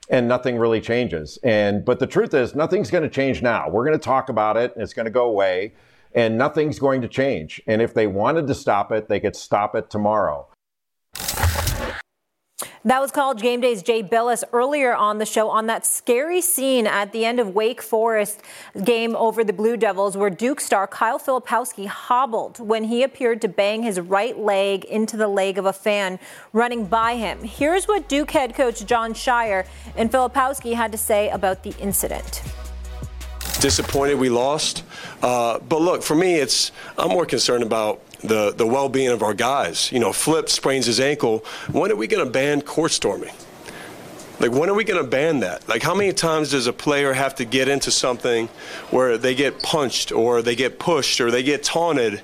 [0.09, 1.39] and nothing really changes.
[1.43, 3.69] And but the truth is, nothing's going to change now.
[3.69, 5.75] We're going to talk about it, and it's going to go away,
[6.15, 7.61] and nothing's going to change.
[7.67, 10.49] And if they wanted to stop it, they could stop it tomorrow.
[12.85, 16.87] That was College Game Day's Jay Bilas earlier on the show on that scary scene
[16.87, 18.41] at the end of Wake Forest
[18.85, 23.49] game over the Blue Devils where Duke star Kyle Filipowski hobbled when he appeared to
[23.49, 26.21] bang his right leg into the leg of a fan
[26.53, 27.43] running by him.
[27.43, 32.43] Here's what Duke head coach Jon Scheyer and Filipowski had to say about the incident
[33.61, 34.85] disappointed we lost.
[35.21, 39.23] Uh, but look, for me, it's I'm more concerned about the, the well being of
[39.23, 39.91] our guys.
[39.93, 41.45] You know, Flip sprains his ankle.
[41.73, 43.33] When are we going to ban court storming?
[44.41, 45.69] Like, when are we going to ban that?
[45.69, 48.47] Like, how many times does a player have to get into something
[48.91, 52.23] where they get punched or they get pushed or they get taunted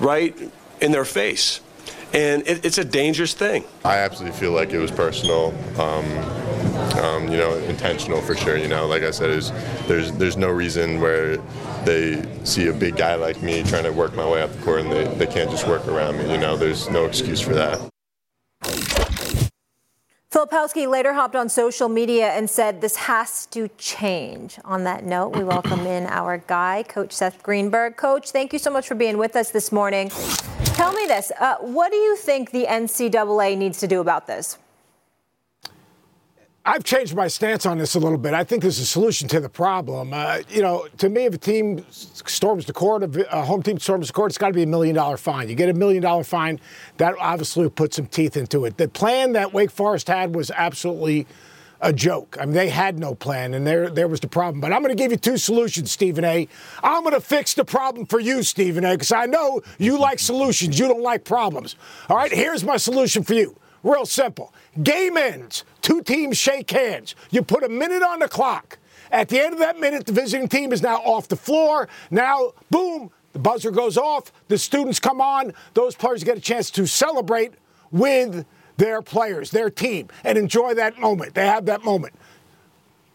[0.00, 0.36] right
[0.80, 1.60] in their face?
[2.12, 3.64] And it, it's a dangerous thing.
[3.84, 5.54] I absolutely feel like it was personal.
[5.80, 6.04] Um,
[6.98, 8.56] um, you know, intentional for sure.
[8.56, 9.42] You know, like I said,
[9.86, 11.38] there's there's no reason where
[11.84, 14.80] they see a big guy like me trying to work my way up the court
[14.80, 16.30] and they, they can't just work around me.
[16.30, 17.80] You know, there's no excuse for that.
[20.34, 24.58] Filipowski later hopped on social media and said this has to change.
[24.64, 27.96] On that note, we welcome in our guy, Coach Seth Greenberg.
[27.96, 30.10] Coach, thank you so much for being with us this morning.
[30.74, 34.58] Tell me this uh, what do you think the NCAA needs to do about this?
[36.66, 38.32] I've changed my stance on this a little bit.
[38.32, 40.14] I think there's a solution to the problem.
[40.14, 44.06] Uh, you know, to me, if a team storms the court, a home team storms
[44.06, 45.50] the court, it's got to be a million dollar fine.
[45.50, 46.58] You get a million dollar fine,
[46.96, 48.78] that obviously put some teeth into it.
[48.78, 51.26] The plan that Wake Forest had was absolutely
[51.82, 52.38] a joke.
[52.40, 54.62] I mean, they had no plan, and there, there was the problem.
[54.62, 56.48] But I'm going to give you two solutions, Stephen A.
[56.82, 60.18] I'm going to fix the problem for you, Stephen A., because I know you like
[60.18, 60.78] solutions.
[60.78, 61.76] You don't like problems.
[62.08, 63.54] All right, here's my solution for you.
[63.82, 64.54] Real simple.
[64.82, 65.64] Game ends.
[65.84, 67.14] Two teams shake hands.
[67.30, 68.78] You put a minute on the clock.
[69.12, 71.90] At the end of that minute, the visiting team is now off the floor.
[72.10, 74.32] Now, boom, the buzzer goes off.
[74.48, 75.52] The students come on.
[75.74, 77.52] Those players get a chance to celebrate
[77.92, 78.46] with
[78.78, 81.34] their players, their team, and enjoy that moment.
[81.34, 82.14] They have that moment.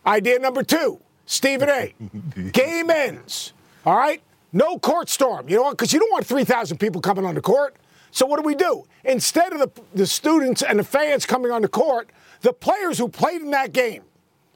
[0.05, 1.95] Idea number two Stephen A.
[2.51, 3.53] Game ends.
[3.83, 4.21] All right?
[4.53, 5.49] No court storm.
[5.49, 5.71] You know what?
[5.71, 7.75] Because you don't want 3,000 people coming on the court.
[8.11, 8.85] So what do we do?
[9.03, 12.09] Instead of the, the students and the fans coming on the court,
[12.41, 14.03] the players who played in that game,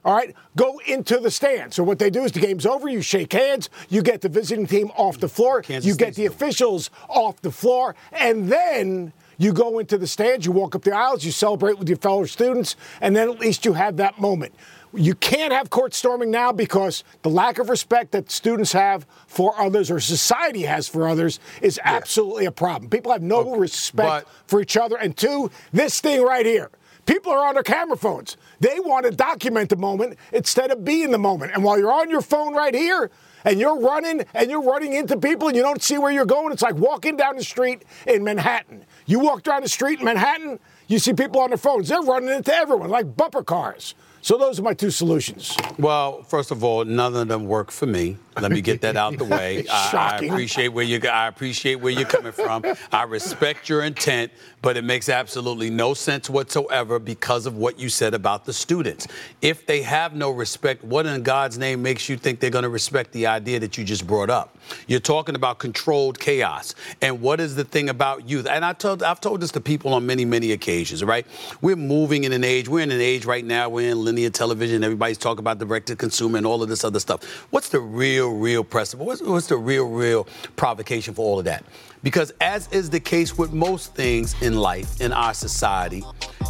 [0.06, 1.74] all right, go into the stand.
[1.74, 4.68] So what they do is the game's over, you shake hands, you get the visiting
[4.68, 9.54] team off the floor, Kansas you get the officials off the floor, and then you
[9.54, 12.76] go into the stands, you walk up the aisles, you celebrate with your fellow students,
[13.02, 14.54] and then at least you have that moment.
[14.96, 19.60] You can't have court storming now because the lack of respect that students have for
[19.60, 22.92] others or society has for others is absolutely a problem.
[22.92, 24.98] People have no okay, respect for each other.
[24.98, 26.70] And two, this thing right here.
[27.06, 28.38] People are on their camera phones.
[28.60, 31.52] They want to document the moment instead of be in the moment.
[31.54, 33.12] And while you're on your phone right here,
[33.46, 36.54] and you're running and you're running into people and you don't see where you're going.
[36.54, 38.86] It's like walking down the street in Manhattan.
[39.06, 41.90] You walk down the street in Manhattan, you see people on their phones.
[41.90, 43.96] They're running into everyone like bumper cars.
[44.22, 45.58] So those are my two solutions.
[45.78, 48.18] Well, first of all, none of them work for me.
[48.40, 49.66] Let me get that out the way.
[49.72, 52.64] I, I, appreciate where you I appreciate where you're coming from.
[52.92, 57.90] I respect your intent, but it makes absolutely no sense whatsoever because of what you
[57.90, 59.08] said about the students.
[59.42, 62.70] If they have no respect, what in God's name makes you think they're going to
[62.70, 64.58] respect the idea that you just brought up?
[64.88, 66.76] You're talking about controlled chaos.
[67.02, 68.48] And what is the thing about youth?
[68.48, 71.26] And I told I've told this to people on many, many occasions, right?
[71.62, 74.84] We're moving in an age, we're in an age right now, we're in linear television,
[74.84, 77.24] everybody's talking about direct to consumer and all of this other stuff.
[77.52, 79.08] What's the real, real precedent?
[79.08, 81.64] What's, what's the real, real provocation for all of that?
[82.04, 86.04] Because, as is the case with most things in life, in our society,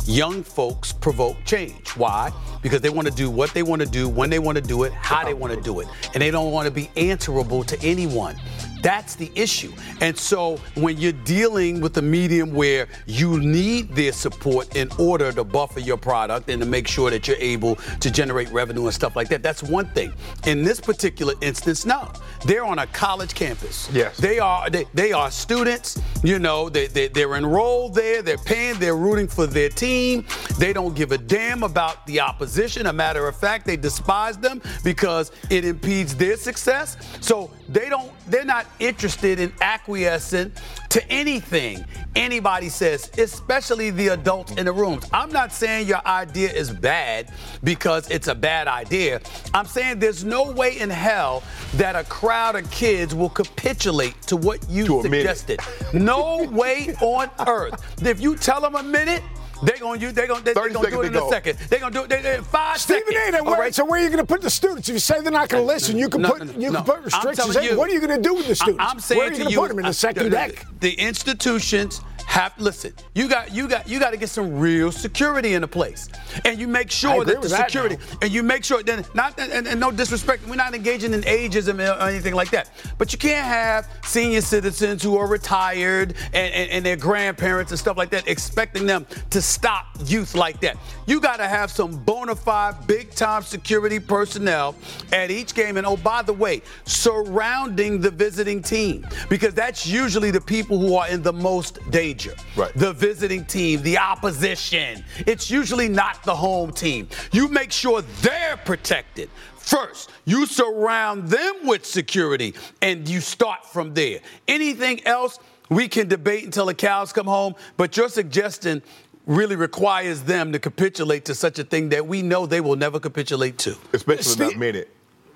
[0.05, 1.89] young folks provoke change.
[1.95, 2.31] Why?
[2.63, 4.83] Because they want to do what they want to do, when they want to do
[4.83, 5.87] it, how they want to do it.
[6.13, 8.35] And they don't want to be answerable to anyone.
[8.83, 9.71] That's the issue.
[10.01, 15.31] And so when you're dealing with a medium where you need their support in order
[15.31, 18.93] to buffer your product and to make sure that you're able to generate revenue and
[18.93, 20.13] stuff like that, that's one thing.
[20.45, 22.11] In this particular instance, no.
[22.45, 23.89] They're on a college campus.
[23.93, 24.17] Yes.
[24.17, 28.77] They are they, they are students, you know, they, they, they're enrolled there, they're paying,
[28.79, 30.25] they're rooting for their team.
[30.59, 32.87] They don't give a damn about the opposition.
[32.87, 36.97] A matter of fact, they despise them because it impedes their success.
[37.21, 40.51] So they don't they're not interested in acquiescing
[40.89, 41.83] to anything
[42.15, 45.05] anybody says, especially the adults in the rooms.
[45.11, 47.31] I'm not saying your idea is bad
[47.63, 49.21] because it's a bad idea.
[49.53, 51.43] I'm saying there's no way in hell
[51.75, 55.59] that a crowd of kids will capitulate to what you to suggested.
[55.93, 58.05] No way on earth.
[58.05, 59.23] If you tell them a minute,
[59.65, 60.13] they're gonna use.
[60.13, 60.43] They're gonna.
[60.43, 61.27] They, are gonna do it in go.
[61.27, 61.57] a second.
[61.69, 63.23] They're gonna do it they, they, in five Stephen seconds.
[63.23, 63.43] Stephen A.
[63.43, 63.75] Where, right?
[63.75, 64.89] So where are you gonna put the students?
[64.89, 66.83] If you say they're not gonna uh, listen, you can no, put no, you can
[66.83, 67.55] put restrictions.
[67.55, 67.77] In.
[67.77, 68.83] what are you gonna do with the students?
[68.87, 70.65] I'm saying where are you gonna you, put them in the uh, second the, deck?
[70.79, 72.93] The institutions have listen.
[73.13, 76.09] You got you got you got to get some real security in a place,
[76.45, 79.79] and you make sure that the security and you make sure then not and, and,
[79.79, 82.69] no disrespect, we're not engaging in ageism or anything like that.
[82.97, 87.79] But you can't have senior citizens who are retired and, and, and their grandparents and
[87.79, 90.77] stuff like that expecting them to stop youth like that.
[91.05, 94.75] You got to have some bona fide, big time security personnel
[95.11, 95.77] at each game.
[95.77, 100.95] And oh, by the way, surrounding the visiting team because that's usually the people who
[100.95, 102.12] are in the most danger.
[102.55, 102.73] Right.
[102.75, 105.03] The visiting team, the opposition.
[105.25, 107.07] It's usually not the home team.
[107.31, 109.29] You make sure they're protected.
[109.57, 114.19] First, you surround them with security and you start from there.
[114.47, 118.81] Anything else, we can debate until the cows come home, but your suggestion
[119.25, 122.99] really requires them to capitulate to such a thing that we know they will never
[122.99, 123.75] capitulate to.
[123.93, 124.89] Especially in that minute.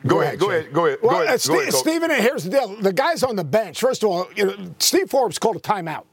[0.06, 1.36] Go, ahead, go ahead, go ahead, well, go ahead.
[1.36, 2.76] Uh, Steve, go ahead Stephen, here's the deal.
[2.76, 6.04] The guys on the bench, first of all, you know, Steve Forbes called a timeout.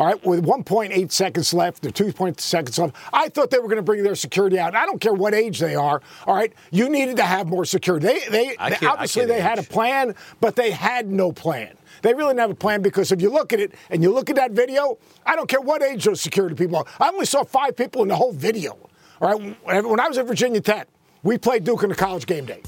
[0.00, 3.76] All right, with 1.8 seconds left or 2.2 seconds left, I thought they were going
[3.76, 4.74] to bring their security out.
[4.74, 8.06] I don't care what age they are, all right, you needed to have more security.
[8.06, 11.76] They, they, they obviously they had a plan, but they had no plan.
[12.00, 14.30] They really didn't have a plan because if you look at it and you look
[14.30, 16.86] at that video, I don't care what age those security people are.
[16.98, 18.78] I only saw five people in the whole video.
[19.20, 20.88] All right, when I was at Virginia Tech,
[21.22, 22.62] we played Duke in a college game day.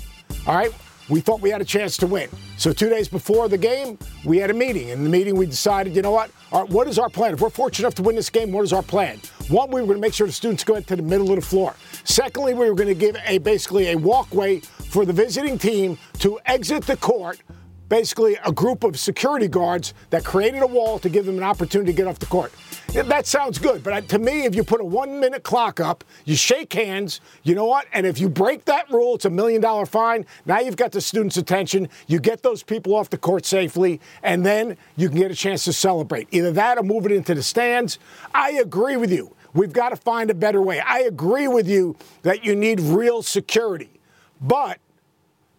[0.46, 0.74] All right,
[1.08, 2.28] we thought we had a chance to win.
[2.56, 4.88] So two days before the game, we had a meeting.
[4.88, 6.30] In the meeting, we decided, you know what?
[6.52, 7.34] Our, what is our plan?
[7.34, 9.20] If we're fortunate enough to win this game, what is our plan?
[9.48, 11.46] One, we were going to make sure the students go into the middle of the
[11.46, 11.74] floor.
[12.04, 16.38] Secondly, we were going to give a basically a walkway for the visiting team to
[16.46, 17.40] exit the court
[17.92, 21.92] basically a group of security guards that created a wall to give them an opportunity
[21.92, 22.50] to get off the court.
[22.94, 26.34] That sounds good, but to me, if you put a one minute clock up, you
[26.34, 27.84] shake hands, you know what?
[27.92, 30.24] And if you break that rule, it's a million dollar fine.
[30.46, 31.86] Now you've got the students' attention.
[32.06, 35.64] You get those people off the court safely, and then you can get a chance
[35.66, 36.28] to celebrate.
[36.30, 37.98] Either that or move it into the stands.
[38.32, 39.36] I agree with you.
[39.52, 40.80] We've got to find a better way.
[40.80, 43.90] I agree with you that you need real security.
[44.40, 44.78] But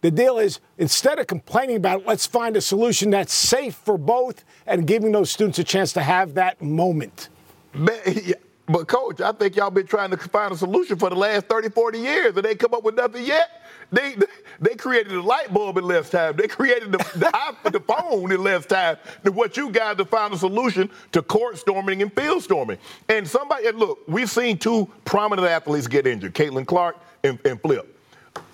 [0.03, 3.97] the deal is instead of complaining about it, let's find a solution that's safe for
[3.97, 7.29] both and giving those students a chance to have that moment.
[8.65, 11.67] But, coach, I think y'all been trying to find a solution for the last 30,
[11.69, 13.61] 40 years, and they come up with nothing yet.
[13.91, 14.15] They
[14.61, 16.37] they created a light bulb in less time.
[16.37, 16.97] They created the,
[17.63, 21.21] the, the phone in less time than what you guys to find a solution to
[21.21, 22.77] court storming and field storming.
[23.09, 27.92] And somebody, look, we've seen two prominent athletes get injured, Caitlin Clark and, and Flip.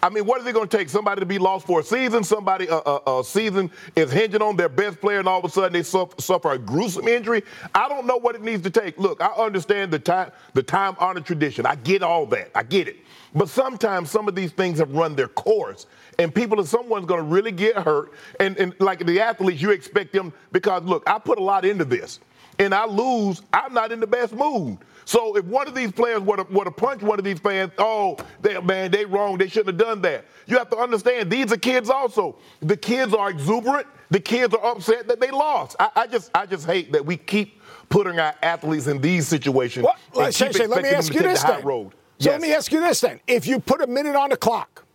[0.02, 0.88] I mean, what is it going to take?
[0.88, 2.24] Somebody to be lost for a season?
[2.24, 5.84] Somebody a, season is hinging on their best player, and all of a sudden they
[5.84, 7.44] suffer, suffer, a gruesome injury?
[7.76, 8.98] I don't know what it needs to take.
[8.98, 11.66] Look, I understand the time the time honored tradition.
[11.66, 12.52] I get all that.
[12.56, 12.98] I get it.
[13.36, 15.86] But sometimes some of these things have run their course,
[16.18, 18.14] and people, someone's going to really get hurt.
[18.40, 21.84] And, and like the athletes, you expect them because look, I put a lot into
[21.84, 22.22] this,
[22.58, 23.42] and I lose.
[23.52, 24.78] I'm not in the best mood.
[25.10, 27.72] So if one of these players were to, were to punch one of these fans,
[27.80, 29.40] oh, they, man, they wrong.
[29.40, 30.26] They shouldn't have done that.
[30.46, 32.38] You have to understand these are kids also.
[32.60, 33.88] The kids are exuberant.
[34.12, 35.76] The kids are upset that they lost.
[35.80, 39.84] I, I just I just hate that we keep putting our athletes in these situations.
[39.84, 41.66] Well, well uh, Shay, Shay, let me ask you this then.
[41.66, 41.90] Road.
[42.20, 42.40] So yes.
[42.40, 43.20] let me ask you this then.
[43.26, 44.86] If you put a minute on the clock,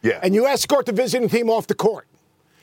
[0.00, 0.18] yeah.
[0.22, 2.08] and you escort the visiting team off the court,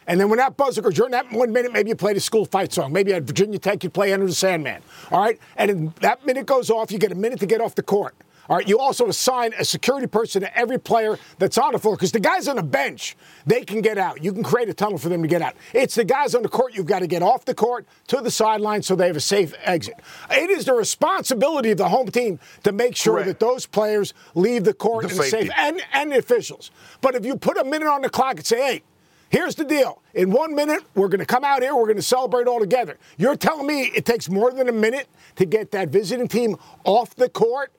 [0.07, 2.45] and then when that buzzer goes, during that one minute, maybe you play the school
[2.45, 2.93] fight song.
[2.93, 4.81] Maybe at Virginia Tech, you play Enter the Sandman.
[5.11, 5.39] All right?
[5.57, 8.15] And that minute goes off, you get a minute to get off the court.
[8.47, 11.95] All right, you also assign a security person to every player that's on the floor
[11.95, 14.23] because the guys on the bench, they can get out.
[14.23, 15.55] You can create a tunnel for them to get out.
[15.73, 18.29] It's the guys on the court, you've got to get off the court to the
[18.29, 19.95] sideline so they have a safe exit.
[20.29, 23.27] It is the responsibility of the home team to make sure Correct.
[23.27, 26.69] that those players leave the court the in safe and, and the officials.
[27.01, 28.83] But if you put a minute on the clock and say, hey,
[29.29, 30.01] Here's the deal.
[30.13, 32.97] In one minute, we're going to come out here, we're going to celebrate all together.
[33.17, 37.15] You're telling me it takes more than a minute to get that visiting team off
[37.15, 37.71] the court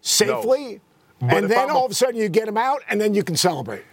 [0.00, 0.80] safely?
[1.20, 1.28] No.
[1.36, 3.22] And then I'm all a- of a sudden you get them out, and then you
[3.22, 3.84] can celebrate.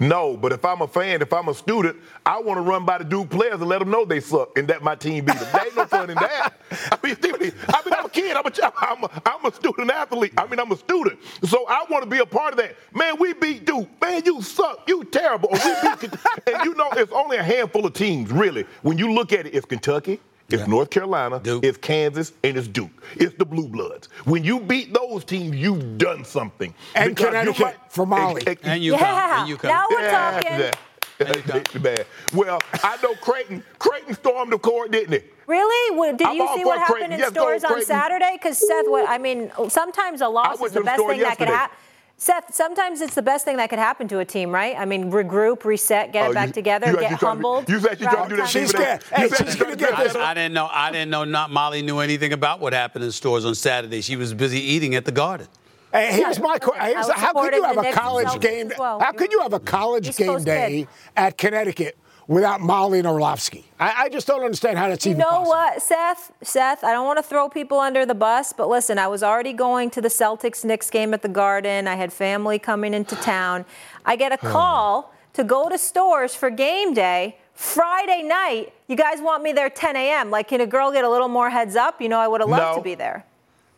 [0.00, 2.96] No, but if I'm a fan, if I'm a student, I want to run by
[2.98, 5.48] the Duke players and let them know they suck and that my team beat them.
[5.52, 6.54] There ain't no fun in that.
[6.90, 8.34] I mean, I mean, I'm a kid.
[8.34, 10.32] I'm a, I'm a, I'm a student athlete.
[10.38, 11.18] I mean, I'm a student.
[11.44, 12.76] So I want to be a part of that.
[12.94, 13.88] Man, we beat Duke.
[14.00, 14.88] Man, you suck.
[14.88, 15.50] You terrible.
[15.52, 16.10] We beat,
[16.46, 18.64] and you know, it's only a handful of teams, really.
[18.82, 20.18] When you look at it, it's Kentucky,
[20.52, 20.66] it's yeah.
[20.66, 21.64] North Carolina, Duke.
[21.64, 22.90] it's Kansas, and it's Duke.
[23.16, 24.08] It's the Blue Bloods.
[24.24, 26.74] When you beat those teams, you've done something.
[26.94, 28.42] And Connecticut for Molly.
[28.46, 29.46] And, and, you yeah.
[29.46, 30.58] And Now we're yeah, talking.
[30.58, 30.78] Bad.
[32.32, 33.62] Well, I know Creighton.
[33.78, 35.34] Creighton stormed the court, didn't it?
[35.46, 36.16] Really?
[36.16, 37.12] Did you see what happened Creighton.
[37.12, 38.38] in yes, Storrs on Saturday?
[38.40, 41.24] Because Seth, what, I mean, sometimes a loss is the best thing yesterday.
[41.24, 41.76] that could happen.
[42.20, 44.76] Seth, sometimes it's the best thing that could happen to a team, right?
[44.76, 47.66] I mean, regroup, reset, get oh, it back you, together, you get humbled.
[47.66, 48.48] you actually trying to do that.
[48.50, 49.02] She's scared.
[49.04, 50.14] Hey, she's going to get this.
[50.14, 50.68] I, I, didn't know.
[50.70, 51.24] I didn't know.
[51.24, 54.02] Not Molly knew anything about what happened in Storrs on Saturday.
[54.02, 55.48] She was busy eating at the Garden.
[55.92, 58.70] Hey, here's my question: How could you have a college game?
[58.78, 59.00] Well.
[59.00, 61.96] How could you have a college game day at Connecticut
[62.30, 63.64] without Molly and Orlovsky.
[63.80, 65.50] I, I, just don't understand how that's you even know possible.
[65.50, 66.32] what, Seth?
[66.42, 69.52] Seth, I don't want to throw people under the bus, but listen, I was already
[69.52, 71.88] going to the Celtics Knicks game at the Garden.
[71.88, 73.64] I had family coming into town.
[74.06, 74.46] I get a hmm.
[74.46, 77.36] call to go to Storrs for game day.
[77.54, 80.30] Friday night, you guys want me there 10 a.m.
[80.30, 82.00] Like, can a girl get a little more heads up?
[82.00, 82.76] You know, I would have loved no.
[82.76, 83.26] to be there.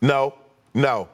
[0.02, 0.34] No,
[0.74, 1.08] no.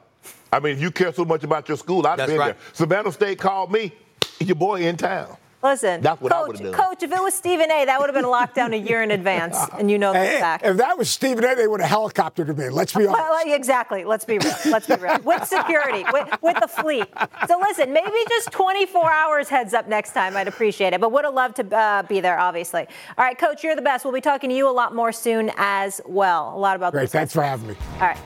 [0.51, 2.47] I mean, if you care so much about your school, I'd have been right.
[2.47, 2.73] there.
[2.73, 3.93] Savannah State called me,
[4.39, 5.37] your boy in town.
[5.61, 6.73] Listen, That's what coach, would've done.
[6.73, 9.11] coach, if it was Stephen A, that would have been locked down a year in
[9.11, 10.65] advance, and you know the Hey, fact.
[10.65, 12.71] if that was Stephen A, they would have helicoptered him in.
[12.71, 13.21] Let's be honest.
[13.21, 14.05] Well, exactly.
[14.05, 14.53] Let's be real.
[14.67, 15.19] Let's be real.
[15.19, 17.07] With security, with, with the fleet.
[17.47, 20.37] So listen, maybe just 24 hours heads up next time.
[20.37, 21.01] I'd appreciate it.
[21.01, 22.87] But would have loved to uh, be there, obviously.
[23.17, 24.05] All right, Coach, you're the best.
[24.05, 26.53] We'll be talking to you a lot more soon as well.
[26.55, 27.03] A lot about Great.
[27.03, 27.11] this.
[27.11, 27.75] Thanks for having me.
[27.95, 28.17] All right.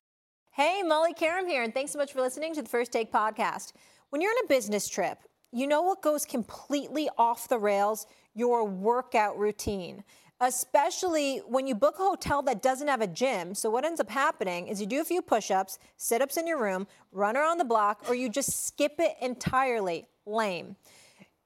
[0.51, 3.71] Hey, Molly Qerim here, and thanks so much for listening to the First Take podcast.
[4.11, 5.17] When you're on a business trip,
[5.53, 8.07] you know what goes completely off the rails?
[8.33, 10.03] Your workout routine.
[10.41, 13.53] Especially when you book a hotel that doesn't have a gym.
[13.53, 16.47] So, what ends up happening is you do a few push ups, sit ups in
[16.47, 20.07] your room, run around the block, or you just skip it entirely.
[20.25, 20.75] Lame.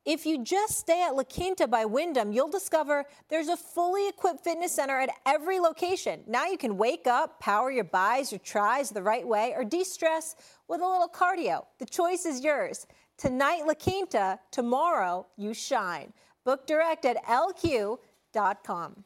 [0.07, 4.41] If you just stay at La Quinta by Wyndham, you'll discover there's a fully equipped
[4.41, 6.21] fitness center at every location.
[6.25, 9.83] Now you can wake up, power your buys or tries the right way, or de
[9.83, 10.37] stress
[10.69, 11.65] with a little cardio.
[11.79, 12.87] The choice is yours.
[13.17, 16.13] Tonight, La Quinta, tomorrow, you shine.
[16.45, 19.03] Book direct at lq.com.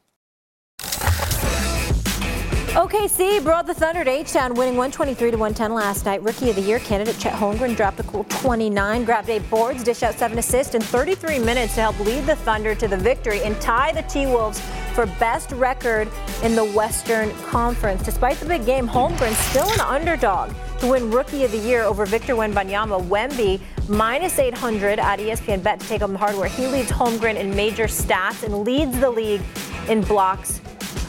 [2.72, 6.22] OKC brought the Thunder to H-Town, winning 123 to 110 last night.
[6.22, 10.02] Rookie of the Year candidate Chet Holmgren dropped a cool 29, grabbed eight boards, dished
[10.02, 13.58] out seven assists in 33 minutes to help lead the Thunder to the victory and
[13.60, 14.60] tie the T-Wolves
[14.94, 16.08] for best record
[16.42, 18.02] in the Western Conference.
[18.02, 22.04] Despite the big game, Holmgren still an underdog to win Rookie of the Year over
[22.06, 23.06] Victor Wembanyama.
[23.06, 23.60] Wemby
[23.92, 26.48] minus 800 at ESPN Bet to take the hardware.
[26.48, 29.42] He leads Holmgren in major stats and leads the league
[29.88, 30.60] in blocks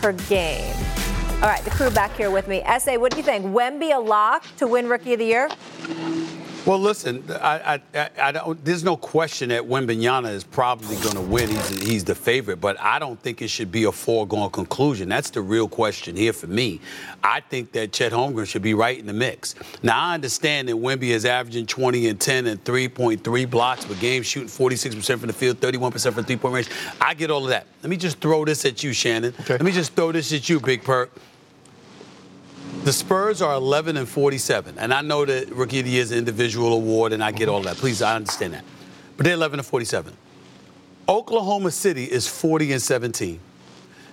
[0.02, 0.76] per game.
[1.36, 2.62] All right, the crew back here with me.
[2.80, 3.46] SA, what do you think?
[3.46, 5.50] Wemby a lock to win Rookie of the Year?
[6.66, 11.22] Well, listen, I, I, I, don't, there's no question that Wembanyama is probably going to
[11.22, 11.50] win.
[11.50, 15.10] He's, he's the favorite, but I don't think it should be a foregone conclusion.
[15.10, 16.80] That's the real question here for me.
[17.22, 19.56] I think that Chet Holmgren should be right in the mix.
[19.84, 24.24] Now, I understand that Wemby is averaging 20 and 10 and 3.3 blocks per game,
[24.24, 26.70] shooting 46% from the field, 31% from three-point range.
[27.02, 27.68] I get all of that.
[27.82, 29.34] Let me just throw this at you, Shannon.
[29.42, 29.54] Okay.
[29.56, 31.12] Let me just throw this at you, Big Perk.
[32.82, 36.12] The Spurs are 11 and 47, and I know that Rookie of the Year is
[36.12, 37.78] an individual award, and I get all that.
[37.78, 38.66] Please, I understand that.
[39.16, 40.14] But they're 11 and 47.
[41.08, 43.40] Oklahoma City is 40 and 17.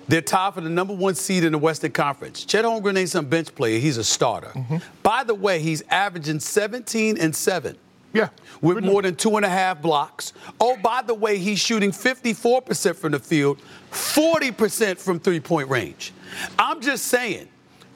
[0.06, 2.44] They're tied for the number one seed in the Western Conference.
[2.44, 4.52] Chet Holmgren ain't some bench player; he's a starter.
[4.54, 4.76] Mm-hmm.
[5.02, 7.76] By the way, he's averaging 17 and 7
[8.12, 8.28] Yeah.
[8.60, 10.32] with more than two and a half blocks.
[10.60, 13.58] Oh, by the way, he's shooting 54% from the field,
[13.90, 16.12] 40% from three point range.
[16.58, 17.48] I'm just saying,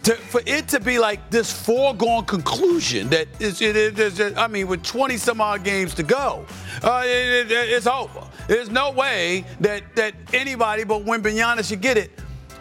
[0.05, 4.47] to, for it to be like this foregone conclusion that is, it, it, is- I
[4.47, 6.47] mean, with 20 some odd games to go,
[6.83, 8.21] uh, it- it- it's over.
[8.47, 12.11] There's no way that, that anybody but Wembanyama should get it.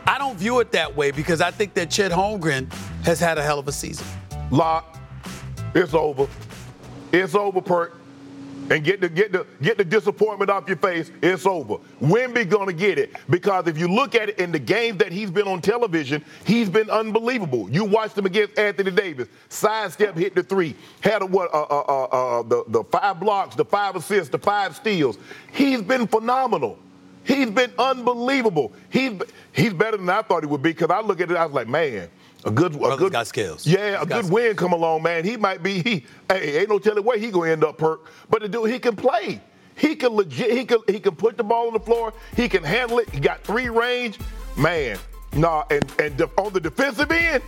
[0.08, 2.72] I don't view it that way because I think that Chet Holmgren
[3.06, 4.06] has had a hell of a season.
[4.52, 4.98] Lock.
[5.76, 6.28] It's over.
[7.12, 8.00] It's over, Perk.
[8.70, 11.12] And get the get the get the disappointment off your face.
[11.22, 11.78] It's over.
[12.02, 15.30] Wemby gonna get it because if you look at it in the games that he's
[15.30, 17.70] been on television, he's been unbelievable.
[17.70, 22.04] You watched him against Anthony Davis, sidestep, hit the three, had a, what uh, uh,
[22.04, 25.18] uh, the the five blocks, the five assists, the five steals.
[25.52, 26.80] He's been phenomenal.
[27.26, 28.74] He's been unbelievable.
[28.90, 29.14] He's
[29.52, 31.54] he's better than I thought he would be because I look at it, I was
[31.54, 32.10] like, man,
[32.46, 33.66] a good a good got skills.
[33.66, 35.24] Yeah, a He's good win come along, man.
[35.24, 36.06] He might be he.
[36.30, 38.10] Hey, ain't no telling where he gonna end up, Perk.
[38.30, 39.42] But the dude, he can play.
[39.76, 40.52] He can legit.
[40.52, 42.14] He can he can put the ball on the floor.
[42.36, 43.10] He can handle it.
[43.10, 44.20] He got three range,
[44.58, 44.98] man.
[45.34, 47.44] Nah, and and de- on the defensive end.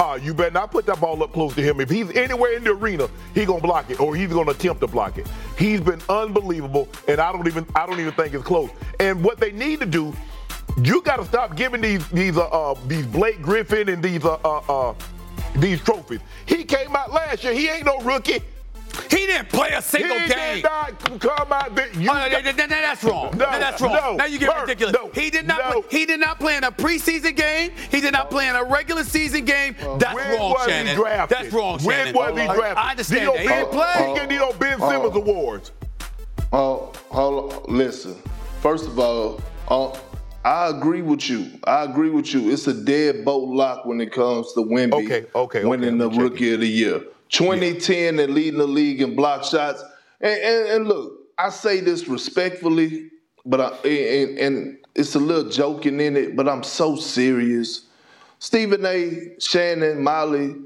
[0.00, 1.80] Uh, you better not put that ball up close to him.
[1.80, 4.86] If he's anywhere in the arena, he gonna block it, or he's gonna attempt to
[4.86, 5.26] block it.
[5.58, 8.70] He's been unbelievable, and I don't even I don't even think it's close.
[9.00, 10.14] And what they need to do,
[10.82, 14.34] you got to stop giving these these uh, uh these Blake Griffin and these uh,
[14.44, 14.58] uh
[14.90, 14.94] uh
[15.56, 16.20] these trophies.
[16.46, 17.52] He came out last year.
[17.54, 18.40] He ain't no rookie.
[19.10, 20.54] He didn't play a single he game.
[20.56, 21.74] did not come out.
[21.74, 21.88] There.
[21.92, 23.30] You Oh, no, got- no, no, no, that's wrong.
[23.36, 23.92] No, No, that's wrong.
[23.92, 24.94] no, now you get Bert, ridiculous.
[24.94, 25.58] no, he did not.
[25.58, 25.82] no.
[25.82, 27.70] Play, he did not play in a preseason game.
[27.90, 29.76] He did not play in a regular season game.
[29.98, 30.88] that's when wrong, was Shannon.
[30.88, 31.38] he drafted?
[31.38, 32.14] That's wrong, when Shannon.
[32.14, 32.76] was he I- drafted?
[32.78, 33.40] I understand He that.
[33.42, 34.08] He didn't play.
[34.08, 35.72] He get these old Ben Simmons awards.
[36.52, 37.76] Oh, hold on.
[37.76, 38.16] Listen.
[38.62, 39.96] First of all, uh,
[40.48, 41.46] I agree with you.
[41.64, 42.50] I agree with you.
[42.50, 46.08] It's a dead boat lock when it comes to Wemby Okay, okay, okay, winning the
[46.08, 47.02] me check Rookie of the Year.
[47.28, 49.84] 2010 and leading the league in block shots.
[50.22, 53.10] And, and, and look, I say this respectfully,
[53.44, 57.84] but I, and, and it's a little joking in it, but I'm so serious.
[58.38, 59.34] Stephen A.
[59.38, 60.56] Shannon, Molly,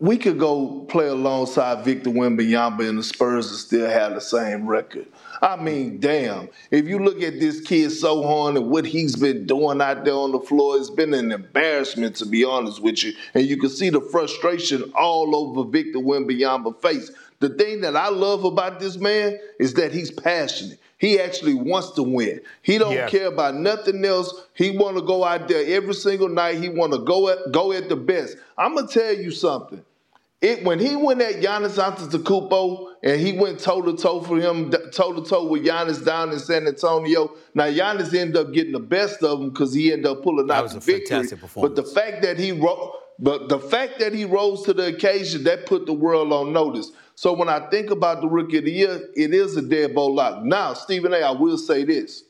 [0.00, 4.66] we could go play alongside Victor Wembanyama and the Spurs and still have the same
[4.66, 5.06] record.
[5.40, 6.48] I mean, damn.
[6.70, 10.32] If you look at this kid Sochan and what he's been doing out there on
[10.32, 13.12] the floor, it's been an embarrassment to be honest with you.
[13.34, 17.10] And you can see the frustration all over Victor Wembanyama's face.
[17.40, 20.80] The thing that I love about this man is that he's passionate.
[20.98, 22.40] He actually wants to win.
[22.62, 23.10] He don't Yes.
[23.10, 24.34] care about nothing else.
[24.54, 26.58] He want to go out there every single night.
[26.60, 28.36] He want to go at go at the best.
[28.56, 29.84] I'm gonna tell you something.
[30.40, 34.70] It when he went at Giannis Antetokounmpo and he went toe to toe for him,
[34.92, 37.32] toe to toe with Giannis down in San Antonio.
[37.54, 40.58] Now Giannis ended up getting the best of him because he ended up pulling That
[40.58, 41.28] out was the a victory.
[41.56, 45.42] But the fact that he ro- but the fact that he rose to the occasion
[45.44, 46.92] that put the world on notice.
[47.16, 50.44] So when I think about the rookie of the year, it is a deadbolt lock.
[50.44, 51.16] Now, Stephen A.
[51.18, 52.22] I will say this.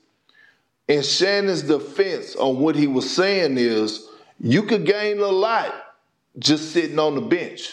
[0.89, 4.09] In Shannon's defense on what he was saying is,
[4.41, 5.75] you could gain a lot
[6.39, 7.71] just sitting on the bench.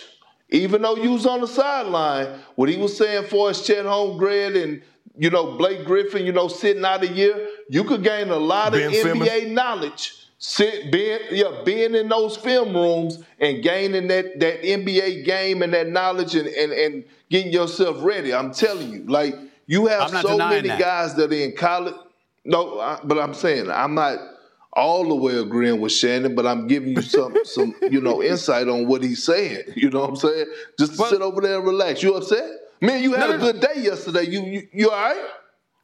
[0.49, 4.61] Even though you was on the sideline, what he was saying for us, Chet Holmgren
[4.61, 4.81] and
[5.17, 8.73] you know Blake Griffin, you know, sitting out a year, you could gain a lot
[8.73, 9.29] Ben of Simmons.
[9.29, 10.13] NBA knowledge.
[10.37, 15.73] Sit being yeah, being in those film rooms and gaining that that NBA game and
[15.73, 18.33] that knowledge and and, and getting yourself ready.
[18.33, 19.35] I'm telling you, like
[19.65, 20.79] you have so many that.
[20.79, 21.95] guys that are in college.
[22.43, 24.19] No, I, but I'm saying I'm not
[24.75, 28.67] all the way agreeing with Shannon, but I'm giving you some some you know insight
[28.67, 29.63] on what he's saying.
[29.75, 30.45] You know what I'm saying?
[30.79, 32.01] Just to sit over there and relax.
[32.03, 32.49] You upset?
[32.81, 34.23] Man, you had No, a good day yesterday.
[34.23, 35.23] You you, you all right?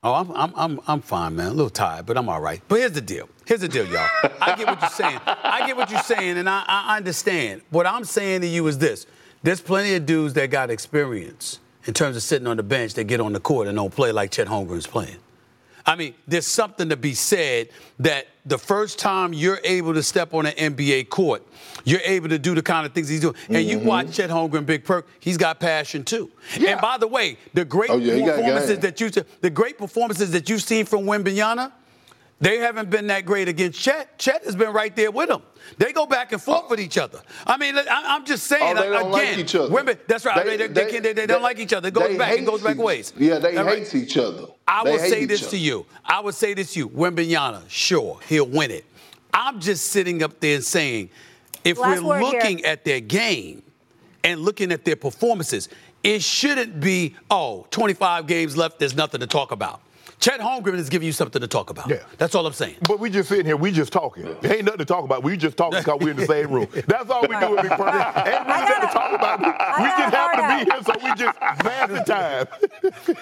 [0.04, 1.48] Oh, I'm, I'm, I'm, I'm fine, man.
[1.48, 2.60] A little tired, but I'm all right.
[2.68, 3.30] But here's the deal.
[3.46, 4.08] Here's the deal, y'all.
[4.42, 5.20] I get what you're saying.
[5.28, 7.62] I get what you're saying, and I, I understand.
[7.70, 9.06] What I'm saying to you is this:
[9.44, 13.04] there's plenty of dudes that got experience in terms of sitting on the bench that
[13.04, 15.18] get on the court and don't play like Chet Holmgren's playing.
[15.86, 17.70] I mean, there's something to be said
[18.00, 21.44] that the first time you're able to step on an NBA court,
[21.84, 23.36] you're able to do the kind of things he's doing.
[23.50, 23.88] And you Mm-hmm.
[23.88, 26.30] watch Chet Holmgren, Big Perk, he's got passion too.
[26.60, 26.72] Yeah.
[26.72, 29.10] And by the way, the great Oh, yeah, performances that you
[29.42, 31.72] the great performances that you've seen from Wimbyana,
[32.42, 34.18] they haven't been that great against Chet.
[34.20, 35.44] Chet has been right there with them.
[35.78, 37.22] They go back and forth with each other.
[37.46, 39.40] I mean, I- I'm just saying Oh, they don't like again.
[39.40, 39.70] each other.
[39.74, 40.44] Wemby, that's right.
[40.46, 41.88] They, they, they, can't- they- they don't like each other.
[41.90, 42.34] It goes back.
[42.34, 43.14] It hate goes back each- ways.
[43.18, 43.78] Yeah, they All right.
[43.88, 44.48] hate each other.
[44.68, 45.52] I They will say this other.
[45.52, 45.86] to you.
[46.04, 46.90] I will say this to you.
[46.90, 48.86] Wembanyama, sure, he'll win it.
[49.34, 51.10] I'm just sitting up there and saying,
[51.64, 52.34] if Last we're word here.
[52.42, 53.62] looking at their game
[54.24, 55.70] and looking at their performances,
[56.04, 59.80] it shouldn't be, oh, 25 games left, there's nothing to talk about.
[60.22, 61.90] Chet Holmgren is giving you something to talk about.
[61.90, 62.04] Yeah.
[62.20, 62.76] That's all I'm saying.
[62.88, 64.24] But we just sitting here, we just talking.
[64.42, 65.24] There ain't nothing to talk about.
[65.24, 66.68] We just talking because we're in the same room.
[66.88, 67.98] That's all we do in Big Purdy.
[68.30, 69.40] Ain't really nothing to talk about.
[69.40, 73.18] We got just a happen to be here, so we just pass the time.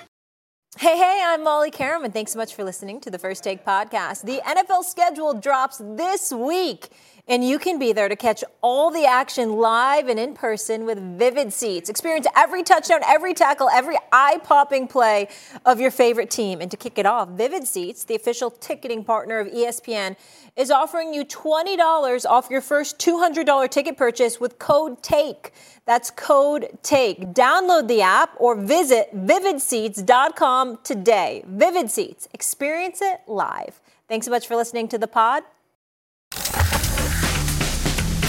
[0.77, 3.65] Hey, hey, I'm Molly Qerim, and thanks so much for listening to the First Take
[3.65, 4.23] podcast.
[4.23, 6.89] The NFL schedule drops this week,
[7.29, 10.97] and you can be there to catch all the action live and in person with
[11.17, 11.87] Vivid Seats.
[11.87, 15.29] Experience every touchdown, every tackle, every eye popping play
[15.63, 16.59] of your favorite team.
[16.59, 20.15] And to kick it off, Vivid Seats, the official ticketing partner of ESPN,
[20.55, 25.53] is offering you $20 off your first $200 ticket purchase with code TAKE.
[25.85, 27.33] That's code TAKE.
[27.33, 31.43] Download the app or visit vividseats.com today.
[31.47, 33.79] Vivid Seats, experience it live.
[34.07, 35.43] Thanks so much for listening to the pod.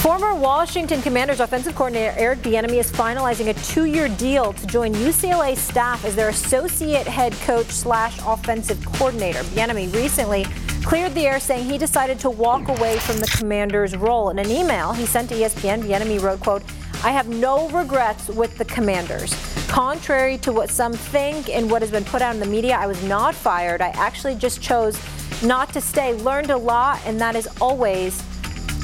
[0.00, 5.54] Former Washington Commanders offensive coordinator Eric Bieniemy is finalizing a two-year deal to join UCLA
[5.54, 9.40] staff as their associate head coach slash offensive coordinator.
[9.40, 10.44] Bieniemy recently
[10.84, 14.30] cleared the air saying he decided to walk away from the Commanders' role.
[14.30, 16.62] In an email he sent to ESPN, Bieniemy wrote, "quote
[17.04, 19.34] I have no regrets with the Commanders.
[19.68, 22.86] Contrary to what some think and what has been put out in the media, I
[22.86, 23.82] was not fired.
[23.82, 24.98] I actually just chose
[25.42, 26.14] not to stay.
[26.14, 28.22] Learned a lot, and that is always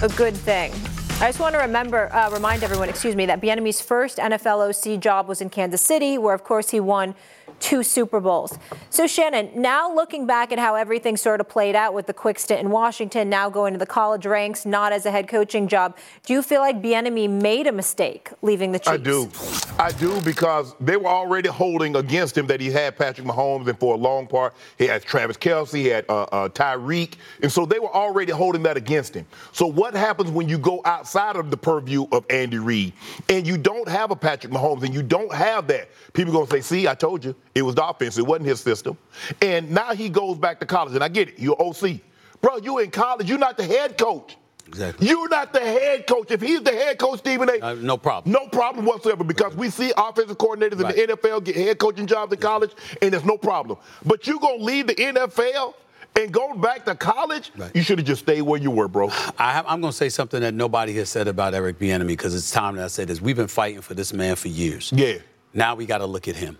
[0.02, 0.72] a good thing.
[1.18, 5.00] I just want to remember, uh, remind everyone, excuse me, that Bieniemy's first NFL OC
[5.00, 7.14] job was in Kansas City, where of course he won
[7.60, 8.58] two Super Bowls.
[8.90, 12.38] So Shannon, now looking back at how everything sort of played out with the quick
[12.38, 15.96] stint in Washington, now going to the college ranks, not as a head coaching job,
[16.24, 18.88] do you feel like Bieniemy made a mistake leaving the Chiefs?
[18.88, 19.30] I do.
[19.78, 23.78] I do because they were already holding against him that he had Patrick Mahomes, and
[23.78, 27.66] for a long part, he had Travis Kelce, he had uh, uh, Tyreek, and so
[27.66, 29.26] they were already holding that against him.
[29.52, 32.92] So what happens when you go outside of the purview of Andy Reid
[33.28, 35.90] and you don't have a Patrick Mahomes and you don't have that?
[36.12, 38.18] People gonna say, "See, I told you, it was the offense.
[38.18, 38.96] It wasn't his system."
[39.42, 41.38] And now he goes back to college, and I get it.
[41.38, 42.00] You're OC,
[42.40, 42.58] bro.
[42.58, 43.28] You in college.
[43.28, 44.36] You're not the head coach.
[44.68, 45.06] Exactly.
[45.08, 46.30] You're not the head coach.
[46.32, 47.60] If he's the head coach, Stephen A.
[47.64, 48.32] Uh, no problem.
[48.32, 50.96] No problem whatsoever because we see offensive coordinators Right.
[50.96, 53.78] in the NFL get head coaching jobs in college, and there's no problem.
[54.04, 55.74] But you're gonna leave the NFL
[56.16, 57.52] and go back to college?
[57.56, 57.70] Right.
[57.76, 59.08] You should have just stayed where you were, bro.
[59.38, 62.50] I, I'm going to say something that nobody has said about Eric Bieniemy because it's
[62.50, 63.20] time that I say this.
[63.20, 64.92] We've been fighting for this man for years.
[64.96, 65.18] Yeah.
[65.52, 66.56] Now we got to look at him.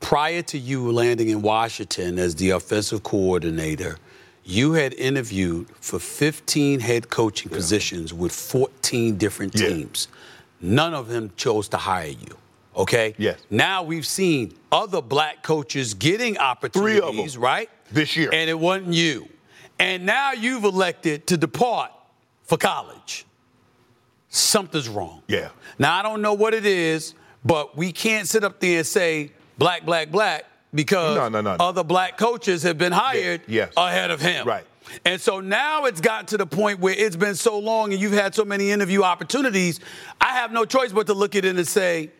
[0.00, 3.98] Prior to you landing in Washington as the offensive coordinator,
[4.44, 9.68] you had interviewed for 15 head coaching positions with 14 different Yeah.
[9.68, 10.08] teams.
[10.60, 12.36] None of them chose to hire you.
[12.76, 13.14] Okay?
[13.18, 13.38] Yes.
[13.50, 17.42] Now we've seen other black coaches getting opportunities, Three of them.
[17.42, 17.70] right?
[17.92, 18.30] This year.
[18.32, 19.28] And it wasn't you.
[19.78, 21.90] And now you've elected to depart
[22.44, 23.26] for college.
[24.28, 25.22] Something's wrong.
[25.26, 25.48] Yeah.
[25.78, 29.32] Now I don't know what it is, but we can't sit up there and say
[29.60, 31.64] black, black, black because No, no, no, no.
[31.64, 33.72] other black coaches have been hired yes.
[33.76, 34.46] ahead of him.
[34.46, 34.64] Right.
[35.04, 38.12] And so now it's gotten to the point where it's been so long and you've
[38.12, 39.78] had so many interview opportunities.
[40.20, 42.10] I have no choice but to look at it and say,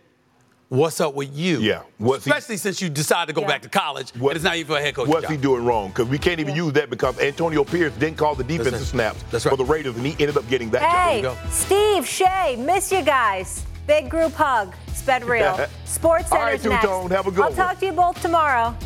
[0.68, 1.58] What's up with you?
[1.58, 1.80] Yeah.
[1.98, 3.48] What's he- Especially since you decided to go Yeah.
[3.48, 5.08] back to college, What- and it's not even for a head coach.
[5.08, 5.32] What's job.
[5.32, 5.88] he doing wrong?
[5.88, 8.82] Because we can't even use that because Antonio Pierce didn't call the defensive right.
[8.82, 9.50] snaps That's right.
[9.50, 11.36] for the Raiders, and he ended up getting that Hey, job.
[11.42, 11.50] go.
[11.50, 13.64] Steve, Shay, miss you guys.
[13.90, 14.72] Big group hug.
[14.92, 15.66] Sped real.
[15.84, 16.84] Sports All Center's right, next.
[16.84, 17.56] Two-Tone, have a good I'll one.
[17.56, 18.76] talk to you both tomorrow.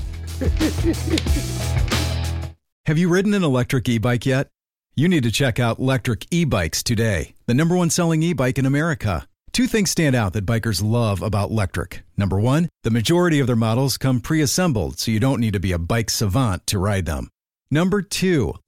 [2.87, 4.49] Have you ridden an electric e bike yet?
[4.97, 8.57] You need to check out Lectric E Bikes today, the number one selling e bike
[8.57, 9.29] in America.
[9.53, 12.01] Two things stand out that bikers love about Lectric.
[12.17, 15.61] Number one, the majority of their models come pre assembled, so you don't need to
[15.61, 17.29] be a bike savant to ride them.
[17.71, 18.55] Number two,